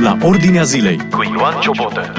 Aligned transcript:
la 0.00 0.18
Ordinea 0.22 0.62
Zilei 0.62 0.96
cu 0.96 1.22
Ioan 1.22 1.60
Ciobotă. 1.60 2.12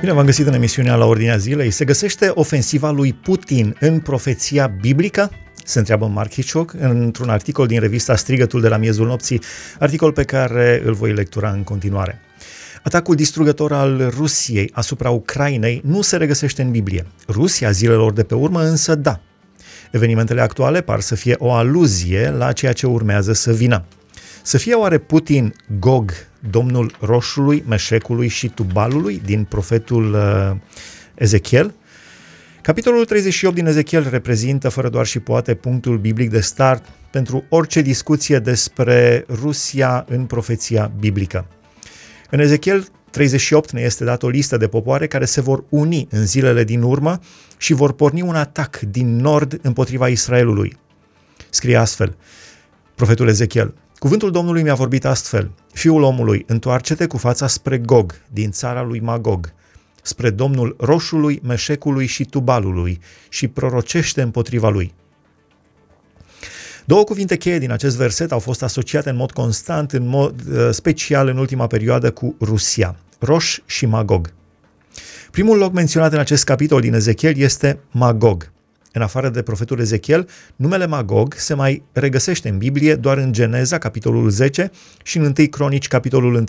Bine 0.00 0.12
v-am 0.12 0.24
găsit 0.24 0.46
în 0.46 0.52
emisiunea 0.52 0.94
la 0.94 1.04
Ordinea 1.04 1.36
Zilei. 1.36 1.70
Se 1.70 1.84
găsește 1.84 2.30
ofensiva 2.34 2.90
lui 2.90 3.12
Putin 3.12 3.76
în 3.80 3.98
profeția 3.98 4.66
biblică? 4.80 5.30
Se 5.64 5.78
întreabă 5.78 6.06
Mark 6.06 6.32
Hitchcock 6.32 6.74
într-un 6.78 7.28
articol 7.28 7.66
din 7.66 7.80
revista 7.80 8.16
Strigătul 8.16 8.60
de 8.60 8.68
la 8.68 8.76
miezul 8.76 9.06
nopții, 9.06 9.42
articol 9.78 10.12
pe 10.12 10.24
care 10.24 10.82
îl 10.84 10.92
voi 10.92 11.12
lectura 11.12 11.50
în 11.50 11.62
continuare. 11.62 12.20
Atacul 12.82 13.14
distrugător 13.14 13.72
al 13.72 14.12
Rusiei 14.16 14.70
asupra 14.72 15.10
Ucrainei 15.10 15.82
nu 15.84 16.00
se 16.00 16.16
regăsește 16.16 16.62
în 16.62 16.70
Biblie. 16.70 17.06
Rusia 17.28 17.70
zilelor 17.70 18.12
de 18.12 18.22
pe 18.22 18.34
urmă 18.34 18.62
însă 18.62 18.94
da. 18.94 19.20
Evenimentele 19.90 20.40
actuale 20.40 20.80
par 20.80 21.00
să 21.00 21.14
fie 21.14 21.34
o 21.38 21.52
aluzie 21.52 22.30
la 22.30 22.52
ceea 22.52 22.72
ce 22.72 22.86
urmează 22.86 23.32
să 23.32 23.52
vină. 23.52 23.84
Să 24.50 24.58
fie 24.58 24.74
oare 24.74 24.98
Putin 24.98 25.54
Gog, 25.78 26.12
domnul 26.50 26.96
roșului, 27.00 27.64
meșecului 27.68 28.28
și 28.28 28.48
tubalului 28.48 29.22
din 29.24 29.44
profetul 29.44 30.14
uh, 30.14 30.56
Ezechiel? 31.14 31.74
Capitolul 32.62 33.04
38 33.04 33.54
din 33.54 33.66
Ezechiel 33.66 34.08
reprezintă, 34.10 34.68
fără 34.68 34.88
doar 34.88 35.06
și 35.06 35.18
poate, 35.18 35.54
punctul 35.54 35.98
biblic 35.98 36.30
de 36.30 36.40
start 36.40 36.84
pentru 37.10 37.44
orice 37.48 37.80
discuție 37.80 38.38
despre 38.38 39.24
Rusia 39.28 40.04
în 40.08 40.24
profeția 40.24 40.92
biblică. 40.98 41.46
În 42.30 42.38
Ezechiel 42.38 42.86
38 43.10 43.70
ne 43.70 43.80
este 43.80 44.04
dat 44.04 44.22
o 44.22 44.28
listă 44.28 44.56
de 44.56 44.68
popoare 44.68 45.06
care 45.06 45.24
se 45.24 45.40
vor 45.40 45.64
uni 45.68 46.06
în 46.10 46.26
zilele 46.26 46.64
din 46.64 46.82
urmă 46.82 47.20
și 47.56 47.72
vor 47.72 47.92
porni 47.92 48.22
un 48.22 48.34
atac 48.34 48.80
din 48.80 49.16
nord 49.16 49.58
împotriva 49.62 50.08
Israelului. 50.08 50.76
Scrie 51.50 51.76
astfel, 51.76 52.16
profetul 52.94 53.28
Ezechiel, 53.28 53.74
Cuvântul 54.00 54.30
Domnului 54.30 54.62
mi-a 54.62 54.74
vorbit 54.74 55.04
astfel, 55.04 55.50
Fiul 55.72 56.02
omului, 56.02 56.44
întoarce-te 56.46 57.06
cu 57.06 57.16
fața 57.16 57.46
spre 57.46 57.78
Gog, 57.78 58.14
din 58.32 58.50
țara 58.50 58.82
lui 58.82 59.00
Magog, 59.00 59.52
spre 60.02 60.30
Domnul 60.30 60.76
Roșului, 60.78 61.40
Meșecului 61.42 62.06
și 62.06 62.24
Tubalului 62.24 63.00
și 63.28 63.48
prorocește 63.48 64.22
împotriva 64.22 64.68
lui. 64.68 64.94
Două 66.84 67.04
cuvinte 67.04 67.36
cheie 67.36 67.58
din 67.58 67.70
acest 67.70 67.96
verset 67.96 68.32
au 68.32 68.38
fost 68.38 68.62
asociate 68.62 69.10
în 69.10 69.16
mod 69.16 69.32
constant, 69.32 69.92
în 69.92 70.06
mod 70.06 70.34
uh, 70.50 70.68
special 70.70 71.28
în 71.28 71.36
ultima 71.36 71.66
perioadă 71.66 72.10
cu 72.10 72.36
Rusia, 72.40 72.96
Roș 73.18 73.58
și 73.66 73.86
Magog. 73.86 74.32
Primul 75.30 75.58
loc 75.58 75.72
menționat 75.72 76.12
în 76.12 76.18
acest 76.18 76.44
capitol 76.44 76.80
din 76.80 76.94
Ezechiel 76.94 77.36
este 77.36 77.78
Magog. 77.90 78.50
În 78.92 79.02
afară 79.02 79.28
de 79.28 79.42
profetul 79.42 79.80
Ezechiel, 79.80 80.28
numele 80.56 80.86
Magog 80.86 81.34
se 81.36 81.54
mai 81.54 81.82
regăsește 81.92 82.48
în 82.48 82.58
Biblie 82.58 82.94
doar 82.94 83.18
în 83.18 83.32
Geneza, 83.32 83.78
capitolul 83.78 84.30
10, 84.30 84.70
și 85.02 85.16
în 85.16 85.34
1 85.38 85.48
Cronici, 85.48 85.88
capitolul 85.88 86.34
1, 86.34 86.44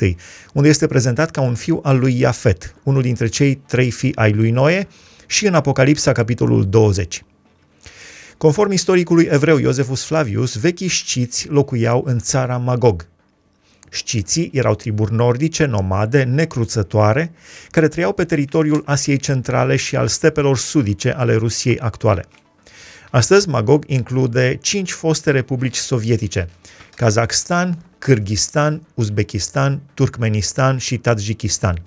unde 0.54 0.70
este 0.70 0.88
prezentat 0.88 1.32
ca 1.32 1.42
un 1.42 1.56
fiu 1.56 1.80
al 1.84 2.00
lui 2.00 2.20
Iafet, 2.20 2.76
unul 2.84 3.02
dintre 3.02 3.28
cei 3.28 3.62
trei 3.68 3.92
fii 3.92 4.16
ai 4.16 4.34
lui 4.34 4.52
Noe, 4.52 4.88
și 5.26 5.48
în 5.48 5.54
Apocalipsa, 5.54 6.12
capitolul 6.12 6.66
20. 6.66 7.24
Conform 8.38 8.72
istoricului 8.72 9.28
evreu 9.32 9.58
Iosefus 9.58 10.04
Flavius, 10.04 10.56
vechii 10.56 10.88
sciți 10.88 11.50
locuiau 11.50 12.04
în 12.06 12.20
țara 12.20 12.58
Magog. 12.58 13.08
Șciții 13.94 14.50
erau 14.54 14.76
triburi 14.76 15.14
nordice, 15.14 15.66
nomade, 15.66 16.24
necruțătoare, 16.24 17.34
care 17.70 17.88
trăiau 17.88 18.14
pe 18.14 18.26
teritoriul 18.26 18.84
Asiei 18.86 19.18
Centrale 19.18 19.76
și 19.76 19.96
al 19.96 20.08
stepelor 20.08 20.58
sudice 20.58 21.12
ale 21.12 21.36
Rusiei 21.36 21.80
actuale. 21.80 22.26
Astăzi, 23.10 23.50
Magog 23.50 23.84
include 23.88 24.58
cinci 24.62 24.92
foste 24.92 25.32
republici 25.32 25.76
sovietice, 25.76 26.50
Kazakhstan, 26.96 27.78
Kyrgyzstan, 28.00 28.88
Uzbekistan, 28.94 29.82
Turkmenistan 29.94 30.78
și 30.78 30.98
Tajikistan. 30.98 31.82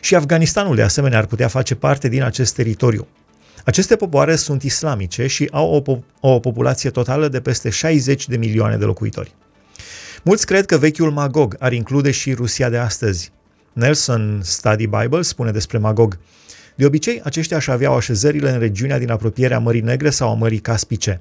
Și 0.00 0.14
Afganistanul, 0.14 0.74
de 0.76 0.82
asemenea, 0.82 1.18
ar 1.18 1.26
putea 1.26 1.48
face 1.48 1.74
parte 1.74 2.08
din 2.08 2.22
acest 2.22 2.54
teritoriu. 2.54 3.06
Aceste 3.64 3.96
popoare 3.96 4.36
sunt 4.36 4.62
islamice 4.62 5.26
și 5.26 5.48
au 5.52 5.74
o, 5.74 5.80
po- 5.82 6.04
o 6.20 6.40
populație 6.40 6.90
totală 6.90 7.28
de 7.28 7.40
peste 7.40 7.70
60 7.70 8.28
de 8.28 8.36
milioane 8.36 8.76
de 8.76 8.84
locuitori. 8.84 9.34
Mulți 10.28 10.46
cred 10.46 10.66
că 10.66 10.76
vechiul 10.76 11.10
Magog 11.10 11.56
ar 11.58 11.72
include 11.72 12.10
și 12.10 12.32
Rusia 12.32 12.68
de 12.68 12.76
astăzi. 12.76 13.32
Nelson 13.72 14.40
Study 14.42 14.86
Bible 14.86 15.22
spune 15.22 15.50
despre 15.50 15.78
Magog. 15.78 16.18
De 16.74 16.86
obicei, 16.86 17.20
aceștia 17.24 17.56
își 17.56 17.70
aveau 17.70 17.96
așezările 17.96 18.50
în 18.50 18.58
regiunea 18.58 18.98
din 18.98 19.10
apropierea 19.10 19.58
Mării 19.58 19.80
Negre 19.80 20.10
sau 20.10 20.30
a 20.30 20.34
Mării 20.34 20.58
Caspice. 20.58 21.20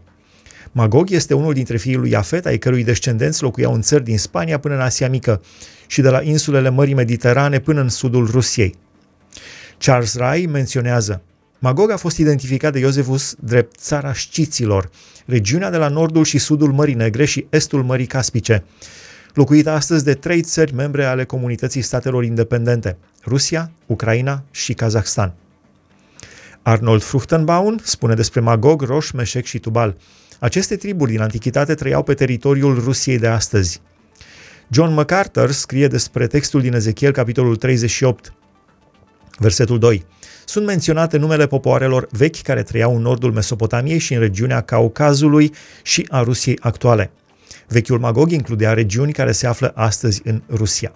Magog 0.72 1.12
este 1.12 1.34
unul 1.34 1.54
dintre 1.54 1.78
fiii 1.78 1.96
lui 1.96 2.10
Iafet, 2.10 2.46
ai 2.46 2.58
cărui 2.58 2.84
descendenți 2.84 3.42
locuiau 3.42 3.74
în 3.74 3.82
țări 3.82 4.04
din 4.04 4.18
Spania 4.18 4.60
până 4.60 4.74
în 4.74 4.82
Asia 4.82 5.10
Mică 5.10 5.42
și 5.88 6.02
de 6.02 6.10
la 6.10 6.22
insulele 6.22 6.70
Mării 6.70 6.94
Mediterane 6.94 7.60
până 7.60 7.82
în 7.82 7.90
sudul 7.90 8.30
Rusiei. 8.30 8.76
Charles 9.78 10.16
Rai 10.16 10.46
menționează 10.52 11.22
Magog 11.66 11.92
a 11.92 11.98
fost 11.98 12.18
identificat 12.18 12.74
de 12.74 12.80
Iosefus 12.80 13.36
drept 13.40 13.76
țara 13.80 14.14
șciților, 14.14 14.90
regiunea 15.26 15.70
de 15.70 15.78
la 15.78 15.88
nordul 15.88 16.24
și 16.24 16.38
sudul 16.38 16.72
Mării 16.72 16.94
Negre 16.94 17.26
și 17.26 17.46
estul 17.50 17.84
Mării 17.84 18.06
Caspice, 18.06 18.64
locuită 19.34 19.70
astăzi 19.70 20.04
de 20.04 20.14
trei 20.14 20.42
țări 20.42 20.74
membre 20.74 21.06
ale 21.06 21.24
comunității 21.24 21.82
statelor 21.82 22.24
independente, 22.24 22.98
Rusia, 23.26 23.72
Ucraina 23.86 24.44
și 24.52 24.74
Kazahstan. 24.74 25.34
Arnold 26.62 27.04
Fruchtenbaum 27.04 27.80
spune 27.84 28.14
despre 28.14 28.40
Magog, 28.40 28.82
Roș, 28.82 29.12
Meșec 29.12 29.46
și 29.46 29.60
Tubal. 29.60 29.98
Aceste 30.40 30.76
triburi 30.76 31.12
din 31.12 31.22
antichitate 31.22 31.74
trăiau 31.74 32.04
pe 32.04 32.14
teritoriul 32.14 32.84
Rusiei 32.84 33.20
de 33.20 33.28
astăzi. 33.28 33.82
John 34.70 34.94
MacArthur 34.94 35.52
scrie 35.52 35.88
despre 35.88 36.28
textul 36.28 36.62
din 36.62 36.74
Ezechiel, 36.74 37.12
capitolul 37.12 37.56
38, 37.56 38.34
versetul 39.40 39.80
2. 39.80 40.06
Sunt 40.46 40.66
menționate 40.66 41.18
numele 41.18 41.48
popoarelor 41.48 42.08
vechi 42.12 42.42
care 42.42 42.64
trăiau 42.64 42.96
în 42.96 43.02
nordul 43.02 43.32
Mesopotamiei 43.32 44.00
și 44.00 44.14
în 44.14 44.20
regiunea 44.20 44.62
Caucazului 44.62 45.54
și 45.84 46.08
a 46.10 46.22
Rusiei 46.22 46.58
actuale. 46.62 47.12
Vechiul 47.68 48.00
Magog 48.00 48.32
includea 48.32 48.74
regiuni 48.74 49.14
care 49.14 49.32
se 49.32 49.48
află 49.48 49.72
astăzi 49.76 50.22
în 50.24 50.42
Rusia. 50.50 50.92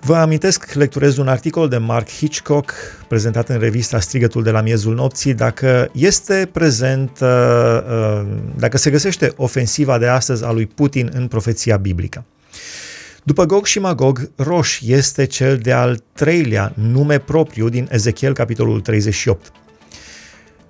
Vă 0.00 0.16
amintesc, 0.16 0.72
lecturez 0.72 1.16
un 1.16 1.28
articol 1.28 1.68
de 1.68 1.76
Mark 1.76 2.08
Hitchcock, 2.08 2.72
prezentat 3.08 3.48
în 3.48 3.58
revista 3.58 4.00
Strigătul 4.00 4.42
de 4.42 4.50
la 4.50 4.60
miezul 4.60 4.94
nopții, 4.94 5.34
dacă 5.34 5.88
este 5.92 6.48
prezent, 6.52 7.18
uh, 7.20 7.28
uh, 7.28 8.26
dacă 8.56 8.76
se 8.76 8.90
găsește 8.90 9.32
ofensiva 9.36 9.98
de 9.98 10.06
astăzi 10.06 10.44
a 10.44 10.52
lui 10.52 10.66
Putin 10.66 11.10
în 11.14 11.26
profeția 11.26 11.76
biblică. 11.76 12.24
După 13.26 13.44
Gog 13.44 13.64
și 13.64 13.78
Magog, 13.78 14.30
Roș 14.36 14.80
este 14.80 15.24
cel 15.24 15.56
de-al 15.56 16.02
treilea 16.12 16.72
nume 16.74 17.18
propriu 17.18 17.68
din 17.68 17.88
Ezechiel, 17.90 18.32
capitolul 18.32 18.80
38. 18.80 19.52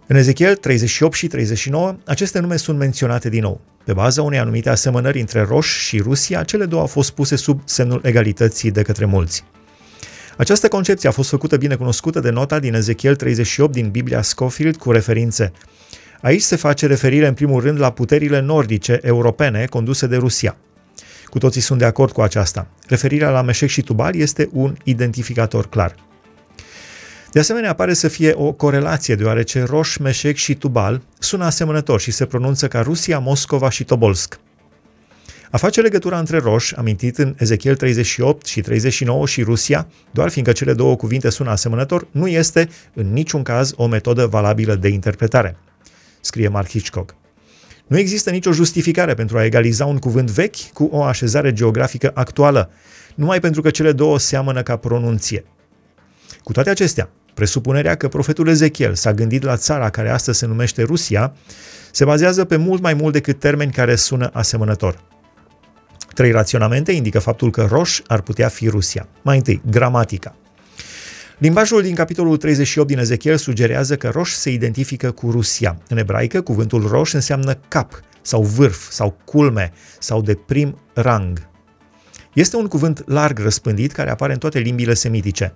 În 0.06 0.16
Ezechiel 0.16 0.56
38 0.56 1.14
și 1.14 1.26
39, 1.26 1.96
aceste 2.04 2.38
nume 2.38 2.56
sunt 2.56 2.78
menționate 2.78 3.28
din 3.28 3.42
nou. 3.42 3.60
Pe 3.84 3.92
baza 3.92 4.22
unei 4.22 4.38
anumite 4.38 4.70
asemănări 4.70 5.20
între 5.20 5.42
Roș 5.42 5.66
și 5.66 5.98
Rusia, 5.98 6.42
cele 6.42 6.64
două 6.64 6.80
au 6.80 6.86
fost 6.86 7.10
puse 7.10 7.36
sub 7.36 7.60
semnul 7.64 8.00
egalității 8.04 8.70
de 8.70 8.82
către 8.82 9.04
mulți. 9.04 9.44
Această 10.36 10.68
concepție 10.68 11.08
a 11.08 11.12
fost 11.12 11.28
făcută 11.28 11.56
bine 11.56 11.74
cunoscută 11.74 12.20
de 12.20 12.30
nota 12.30 12.58
din 12.58 12.74
Ezechiel 12.74 13.16
38 13.16 13.72
din 13.72 13.90
Biblia 13.90 14.22
Scofield 14.22 14.76
cu 14.76 14.90
referințe. 14.90 15.52
Aici 16.20 16.42
se 16.42 16.56
face 16.56 16.86
referire 16.86 17.26
în 17.26 17.34
primul 17.34 17.60
rând 17.60 17.80
la 17.80 17.90
puterile 17.90 18.40
nordice 18.40 18.98
europene 19.02 19.64
conduse 19.64 20.06
de 20.06 20.16
Rusia. 20.16 20.56
Cu 21.36 21.42
toții 21.42 21.60
sunt 21.60 21.78
de 21.78 21.84
acord 21.84 22.12
cu 22.12 22.20
aceasta. 22.20 22.66
Referirea 22.86 23.30
la 23.30 23.42
Meșec 23.42 23.68
și 23.68 23.82
Tubal 23.82 24.14
este 24.14 24.48
un 24.52 24.76
identificator 24.84 25.68
clar. 25.68 25.94
De 27.32 27.38
asemenea, 27.38 27.74
pare 27.74 27.94
să 27.94 28.08
fie 28.08 28.32
o 28.36 28.52
corelație, 28.52 29.14
deoarece 29.14 29.62
Roș, 29.62 29.96
Meșec 29.96 30.36
și 30.36 30.54
Tubal 30.54 31.02
sună 31.18 31.44
asemănător 31.44 32.00
și 32.00 32.10
se 32.10 32.26
pronunță 32.26 32.68
ca 32.68 32.80
Rusia, 32.80 33.18
Moscova 33.18 33.70
și 33.70 33.84
Tobolsk. 33.84 34.38
A 35.50 35.56
face 35.56 35.80
legătura 35.80 36.18
între 36.18 36.38
Roș, 36.38 36.72
amintit 36.72 37.18
în 37.18 37.34
Ezechiel 37.38 37.76
38 37.76 38.46
și 38.46 38.60
39 38.60 39.26
și 39.26 39.42
Rusia, 39.42 39.88
doar 40.10 40.28
fiindcă 40.28 40.52
cele 40.52 40.74
două 40.74 40.96
cuvinte 40.96 41.30
sună 41.30 41.50
asemănător, 41.50 42.06
nu 42.10 42.26
este 42.26 42.68
în 42.94 43.12
niciun 43.12 43.42
caz 43.42 43.72
o 43.76 43.86
metodă 43.86 44.26
valabilă 44.26 44.74
de 44.74 44.88
interpretare, 44.88 45.56
scrie 46.20 46.48
Mark 46.48 46.68
Hitchcock. 46.68 47.14
Nu 47.86 47.98
există 47.98 48.30
nicio 48.30 48.52
justificare 48.52 49.14
pentru 49.14 49.38
a 49.38 49.44
egaliza 49.44 49.84
un 49.84 49.98
cuvânt 49.98 50.30
vechi 50.30 50.72
cu 50.72 50.84
o 50.92 51.02
așezare 51.02 51.52
geografică 51.52 52.10
actuală, 52.14 52.70
numai 53.14 53.40
pentru 53.40 53.62
că 53.62 53.70
cele 53.70 53.92
două 53.92 54.18
seamănă 54.18 54.62
ca 54.62 54.76
pronunție. 54.76 55.44
Cu 56.42 56.52
toate 56.52 56.70
acestea, 56.70 57.10
presupunerea 57.34 57.94
că 57.94 58.08
profetul 58.08 58.48
Ezechiel 58.48 58.94
s-a 58.94 59.12
gândit 59.12 59.42
la 59.42 59.56
țara 59.56 59.90
care 59.90 60.10
astăzi 60.10 60.38
se 60.38 60.46
numește 60.46 60.82
Rusia 60.82 61.34
se 61.90 62.04
bazează 62.04 62.44
pe 62.44 62.56
mult 62.56 62.82
mai 62.82 62.94
mult 62.94 63.12
decât 63.12 63.38
termeni 63.38 63.72
care 63.72 63.94
sună 63.94 64.30
asemănător. 64.32 65.02
Trei 66.14 66.30
raționamente 66.30 66.92
indică 66.92 67.18
faptul 67.18 67.50
că 67.50 67.66
roș 67.70 68.00
ar 68.06 68.20
putea 68.20 68.48
fi 68.48 68.68
Rusia. 68.68 69.08
Mai 69.22 69.36
întâi, 69.36 69.62
gramatica. 69.70 70.34
Limbajul 71.38 71.82
din 71.82 71.94
capitolul 71.94 72.36
38 72.36 72.88
din 72.88 72.98
Ezechiel 72.98 73.36
sugerează 73.36 73.96
că 73.96 74.08
roș 74.08 74.30
se 74.30 74.50
identifică 74.50 75.10
cu 75.10 75.30
Rusia. 75.30 75.78
În 75.88 75.98
ebraică, 75.98 76.40
cuvântul 76.40 76.86
roș 76.86 77.12
înseamnă 77.12 77.58
cap 77.68 78.00
sau 78.22 78.42
vârf 78.42 78.90
sau 78.90 79.16
culme 79.24 79.72
sau 79.98 80.22
de 80.22 80.34
prim 80.34 80.78
rang. 80.94 81.48
Este 82.32 82.56
un 82.56 82.66
cuvânt 82.66 83.02
larg 83.06 83.38
răspândit 83.38 83.92
care 83.92 84.10
apare 84.10 84.32
în 84.32 84.38
toate 84.38 84.58
limbile 84.58 84.94
semitice. 84.94 85.54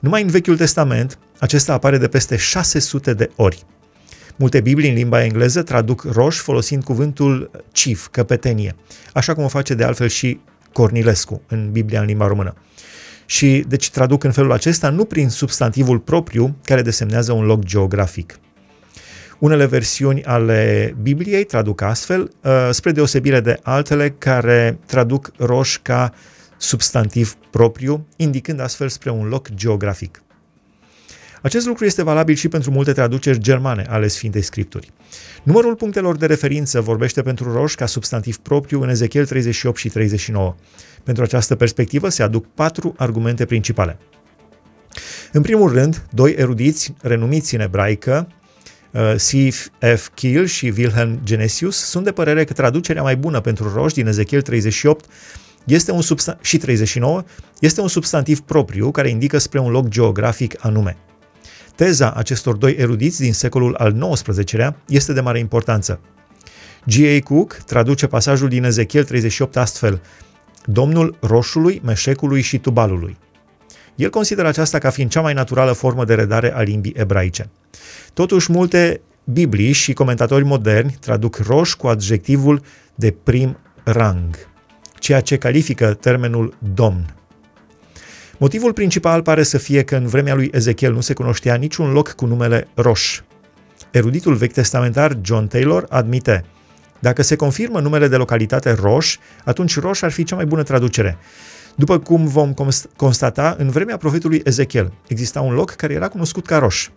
Numai 0.00 0.22
în 0.22 0.28
Vechiul 0.28 0.56
Testament, 0.56 1.18
acesta 1.38 1.72
apare 1.72 1.98
de 1.98 2.08
peste 2.08 2.36
600 2.36 3.14
de 3.14 3.30
ori. 3.36 3.64
Multe 4.36 4.60
Biblii 4.60 4.88
în 4.88 4.94
limba 4.94 5.24
engleză 5.24 5.62
traduc 5.62 6.02
roș 6.12 6.36
folosind 6.36 6.84
cuvântul 6.84 7.50
chief, 7.72 8.06
căpetenie, 8.10 8.74
așa 9.12 9.34
cum 9.34 9.44
o 9.44 9.48
face 9.48 9.74
de 9.74 9.84
altfel 9.84 10.08
și 10.08 10.40
Cornilescu 10.72 11.42
în 11.48 11.70
Biblia 11.72 12.00
în 12.00 12.06
limba 12.06 12.26
română. 12.26 12.54
Și 13.26 13.64
deci 13.68 13.90
traduc 13.90 14.24
în 14.24 14.32
felul 14.32 14.52
acesta 14.52 14.90
nu 14.90 15.04
prin 15.04 15.28
substantivul 15.28 15.98
propriu 15.98 16.56
care 16.64 16.82
desemnează 16.82 17.32
un 17.32 17.44
loc 17.44 17.64
geografic. 17.64 18.38
Unele 19.38 19.66
versiuni 19.66 20.24
ale 20.24 20.94
Bibliei 21.02 21.44
traduc 21.44 21.80
astfel, 21.80 22.30
uh, 22.42 22.68
spre 22.70 22.92
deosebire 22.92 23.40
de 23.40 23.58
altele 23.62 24.10
care 24.10 24.78
traduc 24.86 25.30
roș 25.36 25.78
ca 25.82 26.12
substantiv 26.56 27.34
propriu, 27.50 28.06
indicând 28.16 28.60
astfel 28.60 28.88
spre 28.88 29.10
un 29.10 29.28
loc 29.28 29.48
geografic. 29.54 30.22
Acest 31.46 31.66
lucru 31.66 31.84
este 31.84 32.02
valabil 32.02 32.34
și 32.34 32.48
pentru 32.48 32.70
multe 32.70 32.92
traduceri 32.92 33.38
germane 33.38 33.86
ale 33.88 34.08
Sfintei 34.08 34.42
Scripturi. 34.42 34.92
Numărul 35.42 35.74
punctelor 35.74 36.16
de 36.16 36.26
referință 36.26 36.80
vorbește 36.80 37.22
pentru 37.22 37.52
roș 37.52 37.74
ca 37.74 37.86
substantiv 37.86 38.36
propriu 38.36 38.82
în 38.82 38.88
Ezechiel 38.88 39.26
38 39.26 39.76
și 39.76 39.88
39. 39.88 40.54
Pentru 41.02 41.22
această 41.22 41.54
perspectivă 41.54 42.08
se 42.08 42.22
aduc 42.22 42.46
patru 42.54 42.94
argumente 42.96 43.44
principale. 43.44 43.98
În 45.32 45.42
primul 45.42 45.72
rând, 45.72 46.06
doi 46.12 46.34
erudiți 46.36 46.94
renumiți 47.02 47.54
în 47.54 47.60
ebraică, 47.60 48.28
uh, 48.90 49.14
C.F. 49.14 50.08
Kiel 50.14 50.46
și 50.46 50.72
Wilhelm 50.76 51.20
Genesius, 51.24 51.76
sunt 51.76 52.04
de 52.04 52.12
părere 52.12 52.44
că 52.44 52.52
traducerea 52.52 53.02
mai 53.02 53.16
bună 53.16 53.40
pentru 53.40 53.72
roș 53.74 53.92
din 53.92 54.06
Ezechiel 54.06 54.42
38 54.42 55.04
este 55.64 55.92
un 55.92 56.02
substan- 56.02 56.40
și 56.40 56.58
39 56.58 57.22
este 57.60 57.80
un 57.80 57.88
substantiv 57.88 58.40
propriu 58.40 58.90
care 58.90 59.08
indică 59.08 59.38
spre 59.38 59.58
un 59.58 59.70
loc 59.70 59.88
geografic 59.88 60.54
anume. 60.64 60.96
Teza 61.76 62.12
acestor 62.12 62.56
doi 62.56 62.72
erudiți 62.72 63.20
din 63.20 63.32
secolul 63.32 63.74
al 63.74 63.92
XIX-lea 64.12 64.76
este 64.88 65.12
de 65.12 65.20
mare 65.20 65.38
importanță. 65.38 66.00
G.A. 66.86 67.22
Cook 67.24 67.52
traduce 67.52 68.06
pasajul 68.06 68.48
din 68.48 68.64
Ezechiel 68.64 69.04
38 69.04 69.56
astfel, 69.56 70.02
Domnul 70.64 71.16
roșului, 71.20 71.80
meșecului 71.84 72.40
și 72.40 72.58
tubalului. 72.58 73.16
El 73.94 74.10
consideră 74.10 74.48
aceasta 74.48 74.78
ca 74.78 74.90
fiind 74.90 75.10
cea 75.10 75.20
mai 75.20 75.34
naturală 75.34 75.72
formă 75.72 76.04
de 76.04 76.14
redare 76.14 76.54
a 76.54 76.60
limbii 76.60 76.94
ebraice. 76.96 77.50
Totuși, 78.14 78.50
multe 78.52 79.00
Biblii 79.24 79.72
și 79.72 79.92
comentatori 79.92 80.44
moderni 80.44 80.96
traduc 81.00 81.36
roș 81.36 81.74
cu 81.74 81.86
adjectivul 81.86 82.62
de 82.94 83.14
prim 83.22 83.58
rang, 83.84 84.36
ceea 84.98 85.20
ce 85.20 85.36
califică 85.36 85.94
termenul 85.94 86.54
domn. 86.74 87.14
Motivul 88.38 88.72
principal 88.72 89.22
pare 89.22 89.42
să 89.42 89.58
fie 89.58 89.82
că 89.82 89.96
în 89.96 90.06
vremea 90.06 90.34
lui 90.34 90.50
Ezechiel 90.52 90.92
nu 90.92 91.00
se 91.00 91.14
cunoștea 91.14 91.54
niciun 91.54 91.92
loc 91.92 92.12
cu 92.12 92.26
numele 92.26 92.68
Roș. 92.74 93.20
Eruditul 93.90 94.34
vechi 94.34 94.52
testamentar 94.52 95.18
John 95.22 95.46
Taylor 95.46 95.86
admite 95.88 96.44
dacă 96.98 97.22
se 97.22 97.36
confirmă 97.36 97.80
numele 97.80 98.08
de 98.08 98.16
localitate 98.16 98.72
Roș, 98.72 99.16
atunci 99.44 99.78
Roș 99.80 100.02
ar 100.02 100.10
fi 100.10 100.24
cea 100.24 100.36
mai 100.36 100.46
bună 100.46 100.62
traducere. 100.62 101.18
După 101.74 101.98
cum 101.98 102.26
vom 102.26 102.54
constata, 102.96 103.54
în 103.58 103.70
vremea 103.70 103.96
profetului 103.96 104.40
Ezechiel 104.44 104.92
exista 105.08 105.40
un 105.40 105.54
loc 105.54 105.70
care 105.70 105.94
era 105.94 106.08
cunoscut 106.08 106.46
ca 106.46 106.58
Roș. 106.58 106.88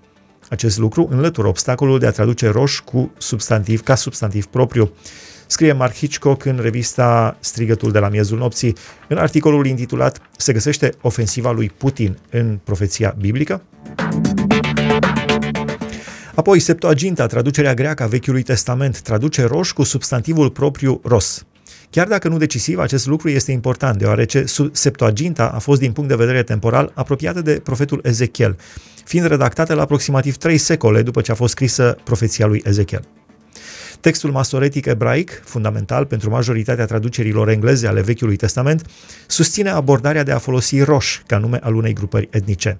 Acest 0.50 0.77
lucru 0.77 1.07
înlătură 1.12 1.47
obstacolul 1.47 2.00
de 2.00 2.06
a 2.06 2.12
traduce 2.12 2.50
roș 2.50 2.80
cu 2.80 3.12
substantiv 3.18 3.81
ca 3.81 3.95
substantiv 3.95 4.45
propriu 4.45 4.94
scrie 5.51 5.74
Mark 5.74 5.94
Hitchcock 5.94 6.46
în 6.46 6.60
revista 6.62 7.38
Strigătul 7.40 7.92
de 7.92 8.00
la 8.00 8.10
miezul 8.10 8.38
nopții. 8.38 8.75
În 9.07 9.18
articolul 9.18 9.66
intitulat 9.66 10.22
Se 10.38 10.54
găsește 10.54 10.94
ofensiva 11.01 11.51
lui 11.51 11.72
Putin 11.78 12.18
în 12.30 12.60
profeția 12.63 13.16
biblică? 13.19 13.62
Apoi, 16.36 16.60
Septuaginta, 16.60 17.25
traducerea 17.25 17.74
greacă 17.74 18.04
a 18.04 18.07
Vechiului 18.07 18.42
Testament, 18.42 19.01
traduce 19.01 19.44
roș 19.44 19.72
cu 19.72 19.84
substantivul 19.84 20.50
propriu 20.50 21.01
ros. 21.04 21.46
Chiar 21.90 22.07
dacă 22.07 22.28
nu 22.28 22.38
decisiv, 22.38 22.80
acest 22.80 23.06
lucru 23.06 23.30
este 23.30 23.52
important, 23.52 23.98
deoarece 23.98 24.44
Septuaginta 24.72 25.52
a 25.54 25.60
fost 25.60 25.80
din 25.80 25.92
punct 25.92 26.10
de 26.10 26.16
vedere 26.16 26.44
temporal 26.44 26.92
apropiată 26.95 27.42
de 27.42 27.60
profetul 27.63 28.00
Ezechiel, 28.04 28.57
fiind 29.06 29.25
redactată 29.25 29.74
la 29.74 29.81
aproximativ 29.81 30.38
trei 30.38 30.57
secole 30.57 31.02
după 31.02 31.22
ce 31.22 31.31
a 31.31 31.36
fost 31.36 31.52
scrisă 31.52 31.98
profeția 32.04 32.45
lui 32.45 32.62
Ezechiel. 32.66 33.19
Textul 34.00 34.31
masoretic 34.31 34.86
ebraic, 34.86 35.42
fundamental 35.44 36.06
pentru 36.06 36.30
majoritatea 36.30 36.86
traducerilor 36.86 37.50
engleze 37.50 37.88
ale 37.88 38.01
Vechiului 38.01 38.36
Testament, 38.36 38.86
susține 39.28 39.69
abordarea 39.69 40.24
de 40.24 40.31
a 40.31 40.38
folosi 40.38 40.81
roș 40.81 41.22
ca 41.25 41.38
nume 41.38 41.60
al 41.62 41.75
unei 41.75 41.94
grupări 41.94 42.28
etnice. 42.31 42.78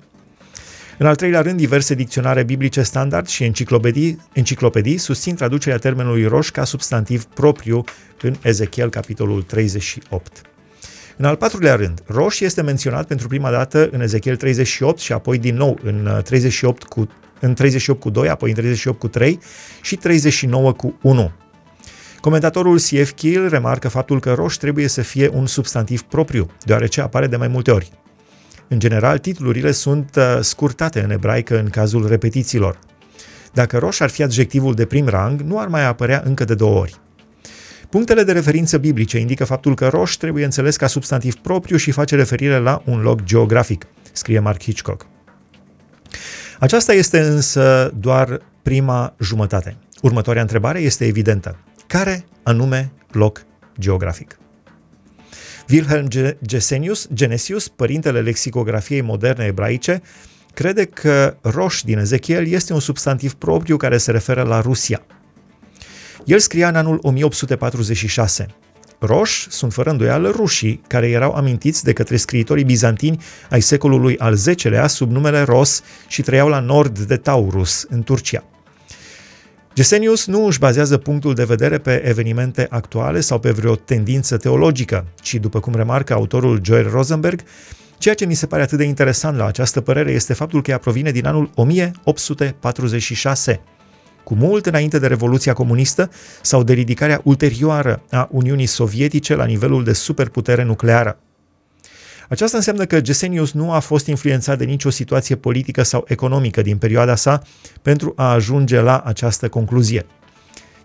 În 0.98 1.06
al 1.06 1.16
treilea 1.16 1.42
rând, 1.42 1.58
diverse 1.58 1.94
dicționare 1.94 2.44
biblice 2.44 2.82
standard 2.82 3.28
și 3.28 3.44
enciclopedii, 3.44 4.18
enciclopedii 4.34 4.98
susțin 4.98 5.36
traducerea 5.36 5.78
termenului 5.78 6.26
roș 6.26 6.50
ca 6.50 6.64
substantiv 6.64 7.24
propriu 7.24 7.84
în 8.22 8.36
Ezechiel, 8.42 8.90
capitolul 8.90 9.42
38. 9.42 10.42
În 11.18 11.26
al 11.26 11.36
patrulea 11.36 11.76
rând, 11.76 12.02
roș 12.06 12.40
este 12.40 12.62
menționat 12.62 13.08
pentru 13.08 13.28
prima 13.28 13.52
dată 13.52 13.90
în 13.92 14.02
Ezechiel 14.02 14.36
38 14.36 15.00
și 15.00 15.14
apoi 15.14 15.38
din 15.38 15.56
nou 15.56 15.80
în 15.84 16.22
38 16.24 16.84
cu 16.84 17.10
în 17.40 17.54
38 17.54 18.00
cu 18.00 18.10
2, 18.10 18.30
apoi 18.30 18.50
în 18.50 18.56
38 18.56 19.00
cu 19.00 19.08
3 19.08 19.40
și 19.82 19.96
39 19.96 20.72
cu 20.72 20.98
1. 21.02 21.32
Comentatorul 22.22 22.80
C.F. 22.80 23.12
Kiel 23.12 23.50
remarcă 23.50 23.88
faptul 23.88 24.20
că 24.20 24.34
roș 24.34 24.56
trebuie 24.56 24.88
să 24.88 25.02
fie 25.02 25.30
un 25.34 25.46
substantiv 25.46 26.02
propriu, 26.02 26.50
deoarece 26.66 27.02
apare 27.02 27.28
de 27.28 27.36
mai 27.36 27.48
multe 27.48 27.72
ori. 27.72 27.92
În 28.68 28.80
general, 28.80 29.18
titlurile 29.18 29.72
sunt 29.72 30.16
uh, 30.16 30.38
scurtate 30.42 31.04
în 31.04 31.12
ebraică 31.12 31.60
în 31.60 31.70
cazul 31.70 32.08
repetițiilor. 32.08 32.80
Dacă 33.54 33.78
roș 33.78 34.00
ar 34.00 34.10
fi 34.10 34.24
adjectivul 34.24 34.74
de 34.74 34.86
prim 34.86 35.08
rang, 35.08 35.42
nu 35.42 35.60
ar 35.60 35.68
mai 35.68 35.86
apărea 35.86 36.22
încă 36.26 36.46
de 36.46 36.56
două 36.56 36.80
ori. 36.80 37.00
Punctele 37.90 38.24
de 38.24 38.32
referință 38.32 38.78
biblice 38.78 39.18
indică 39.18 39.46
faptul 39.46 39.76
că 39.76 39.88
roș 39.88 40.14
trebuie 40.14 40.44
înțeles 40.44 40.76
ca 40.76 40.88
substantiv 40.88 41.36
propriu 41.36 41.78
și 41.78 41.92
face 41.92 42.16
referire 42.16 42.58
la 42.58 42.82
un 42.86 43.02
loc 43.02 43.24
geografic, 43.24 43.88
scrie 44.12 44.40
Mark 44.40 44.62
Hitchcock. 44.62 45.06
Aceasta 46.60 46.94
este 46.94 47.20
însă 47.20 47.94
doar 48.00 48.42
prima 48.62 49.16
jumătate. 49.20 49.78
Următoarea 50.02 50.42
întrebare 50.42 50.80
este 50.80 51.06
evidentă. 51.06 51.60
Care 51.88 52.26
anume 52.44 52.92
loc 53.12 53.46
geografic? 53.80 54.40
Wilhelm 55.70 56.08
Gesenius, 56.46 57.08
Genesius, 57.14 57.68
părintele 57.68 58.22
lexicografiei 58.22 59.02
moderne 59.02 59.46
ebraice, 59.46 60.02
crede 60.54 60.86
că 60.86 61.38
roș 61.42 61.82
din 61.82 61.98
Ezechiel 61.98 62.48
este 62.48 62.74
un 62.74 62.80
substantiv 62.80 63.34
propriu 63.34 63.78
care 63.78 63.98
se 63.98 64.12
referă 64.12 64.44
la 64.44 64.62
Rusia. 64.62 65.06
El 66.26 66.40
scria 66.40 66.68
în 66.68 66.76
anul 66.76 67.00
1846. 67.02 68.46
Roș 69.00 69.48
sunt 69.50 69.74
fără 69.74 69.90
îndoială 69.90 70.30
rușii, 70.30 70.82
care 70.88 71.10
erau 71.10 71.32
amintiți 71.32 71.84
de 71.84 71.94
către 71.94 72.16
scriitorii 72.16 72.64
bizantini 72.64 73.24
ai 73.50 73.62
secolului 73.62 74.18
al 74.18 74.36
X-lea 74.56 74.88
sub 74.88 75.12
numele 75.12 75.42
Ros 75.42 75.82
și 76.08 76.22
trăiau 76.22 76.48
la 76.48 76.60
nord 76.60 77.00
de 77.00 77.18
Taurus, 77.18 77.86
în 77.90 78.04
Turcia. 78.04 78.44
Gesenius 79.74 80.26
nu 80.26 80.46
își 80.46 80.60
bazează 80.60 80.98
punctul 80.98 81.34
de 81.34 81.44
vedere 81.44 81.78
pe 81.78 82.08
evenimente 82.08 82.68
actuale 82.70 83.20
sau 83.20 83.40
pe 83.40 83.52
vreo 83.52 83.76
tendință 83.76 84.38
teologică, 84.38 85.06
ci, 85.22 85.34
după 85.34 85.60
cum 85.60 85.76
remarcă 85.76 86.14
autorul 86.14 86.60
Joel 86.64 86.90
Rosenberg, 86.90 87.42
ceea 87.98 88.16
ce 88.16 88.26
mi 88.26 88.34
se 88.34 88.46
pare 88.46 88.62
atât 88.62 88.78
de 88.78 88.84
interesant 88.84 89.38
la 89.38 89.46
această 89.46 89.82
părere 89.82 90.12
este 90.12 90.34
faptul 90.34 90.62
că 90.62 90.72
ea 90.72 90.78
provine 90.78 91.12
din 91.12 91.26
anul 91.26 91.50
1846, 91.56 93.62
cu 94.30 94.36
mult 94.36 94.66
înainte 94.66 95.00
de 95.00 95.08
Revoluția 95.08 95.54
Comunistă 95.54 96.10
sau 96.42 96.64
de 96.64 96.74
ridicarea 96.74 97.22
ulterioară 97.24 98.02
a 98.12 98.28
Uniunii 98.32 98.66
Sovietice 98.66 99.36
la 99.36 99.46
nivelul 99.46 99.84
de 99.84 99.94
superputere 99.94 100.64
nucleară. 100.64 101.20
Aceasta 102.28 102.58
înseamnă 102.58 102.86
că 102.86 103.02
Gesenius 103.02 103.52
nu 103.52 103.72
a 103.72 103.80
fost 103.80 104.08
influențat 104.08 104.58
de 104.58 104.64
nicio 104.64 104.90
situație 104.90 105.36
politică 105.36 105.84
sau 105.84 106.04
economică 106.08 106.62
din 106.62 106.78
perioada 106.78 107.16
sa 107.16 107.42
pentru 107.82 108.14
a 108.16 108.32
ajunge 108.32 108.80
la 108.80 108.98
această 108.98 109.50
concluzie. 109.50 110.06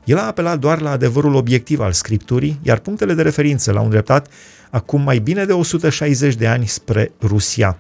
El 0.05 0.19
a 0.19 0.27
apelat 0.27 0.59
doar 0.59 0.81
la 0.81 0.91
adevărul 0.91 1.35
obiectiv 1.35 1.81
al 1.81 1.93
Scripturii, 1.93 2.59
iar 2.63 2.79
punctele 2.79 3.15
de 3.15 3.23
referință 3.23 3.73
l-au 3.73 3.85
îndreptat 3.85 4.29
acum 4.71 5.03
mai 5.03 5.19
bine 5.19 5.45
de 5.45 5.53
160 5.53 6.35
de 6.35 6.47
ani 6.47 6.67
spre 6.67 7.13
Rusia. 7.21 7.79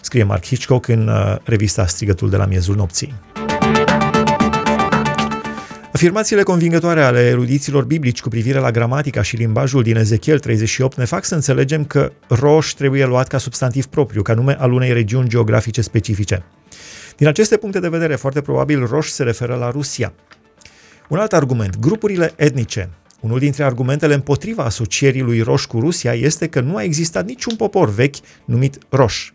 Scrie 0.00 0.22
Mark 0.22 0.44
Hitchcock 0.44 0.88
în 0.88 1.08
uh, 1.08 1.36
revista 1.44 1.86
Strigătul 1.86 2.30
de 2.30 2.36
la 2.36 2.46
miezul 2.46 2.76
nopții. 2.76 3.14
Afirmațiile 5.98 6.42
convingătoare 6.42 7.02
ale 7.02 7.26
erudiților 7.26 7.84
biblici 7.84 8.20
cu 8.20 8.28
privire 8.28 8.58
la 8.58 8.70
gramatica 8.70 9.22
și 9.22 9.36
limbajul 9.36 9.82
din 9.82 9.96
Ezechiel 9.96 10.38
38 10.38 10.96
ne 10.96 11.04
fac 11.04 11.24
să 11.24 11.34
înțelegem 11.34 11.84
că 11.84 12.12
roș 12.28 12.70
trebuie 12.70 13.04
luat 13.06 13.28
ca 13.28 13.38
substantiv 13.38 13.86
propriu, 13.86 14.22
ca 14.22 14.34
nume 14.34 14.56
al 14.58 14.72
unei 14.72 14.92
regiuni 14.92 15.28
geografice 15.28 15.80
specifice. 15.80 16.44
Din 17.16 17.26
aceste 17.26 17.56
puncte 17.56 17.80
de 17.80 17.88
vedere, 17.88 18.14
foarte 18.14 18.40
probabil 18.40 18.86
roș 18.86 19.08
se 19.08 19.22
referă 19.22 19.54
la 19.54 19.70
Rusia. 19.70 20.12
Un 21.08 21.18
alt 21.18 21.32
argument, 21.32 21.78
grupurile 21.78 22.32
etnice. 22.36 22.90
Unul 23.20 23.38
dintre 23.38 23.64
argumentele 23.64 24.14
împotriva 24.14 24.62
asocierii 24.64 25.22
lui 25.22 25.40
Roș 25.40 25.64
cu 25.64 25.80
Rusia 25.80 26.12
este 26.12 26.48
că 26.48 26.60
nu 26.60 26.76
a 26.76 26.82
existat 26.82 27.26
niciun 27.26 27.56
popor 27.56 27.90
vechi 27.90 28.16
numit 28.44 28.78
Roș. 28.88 29.32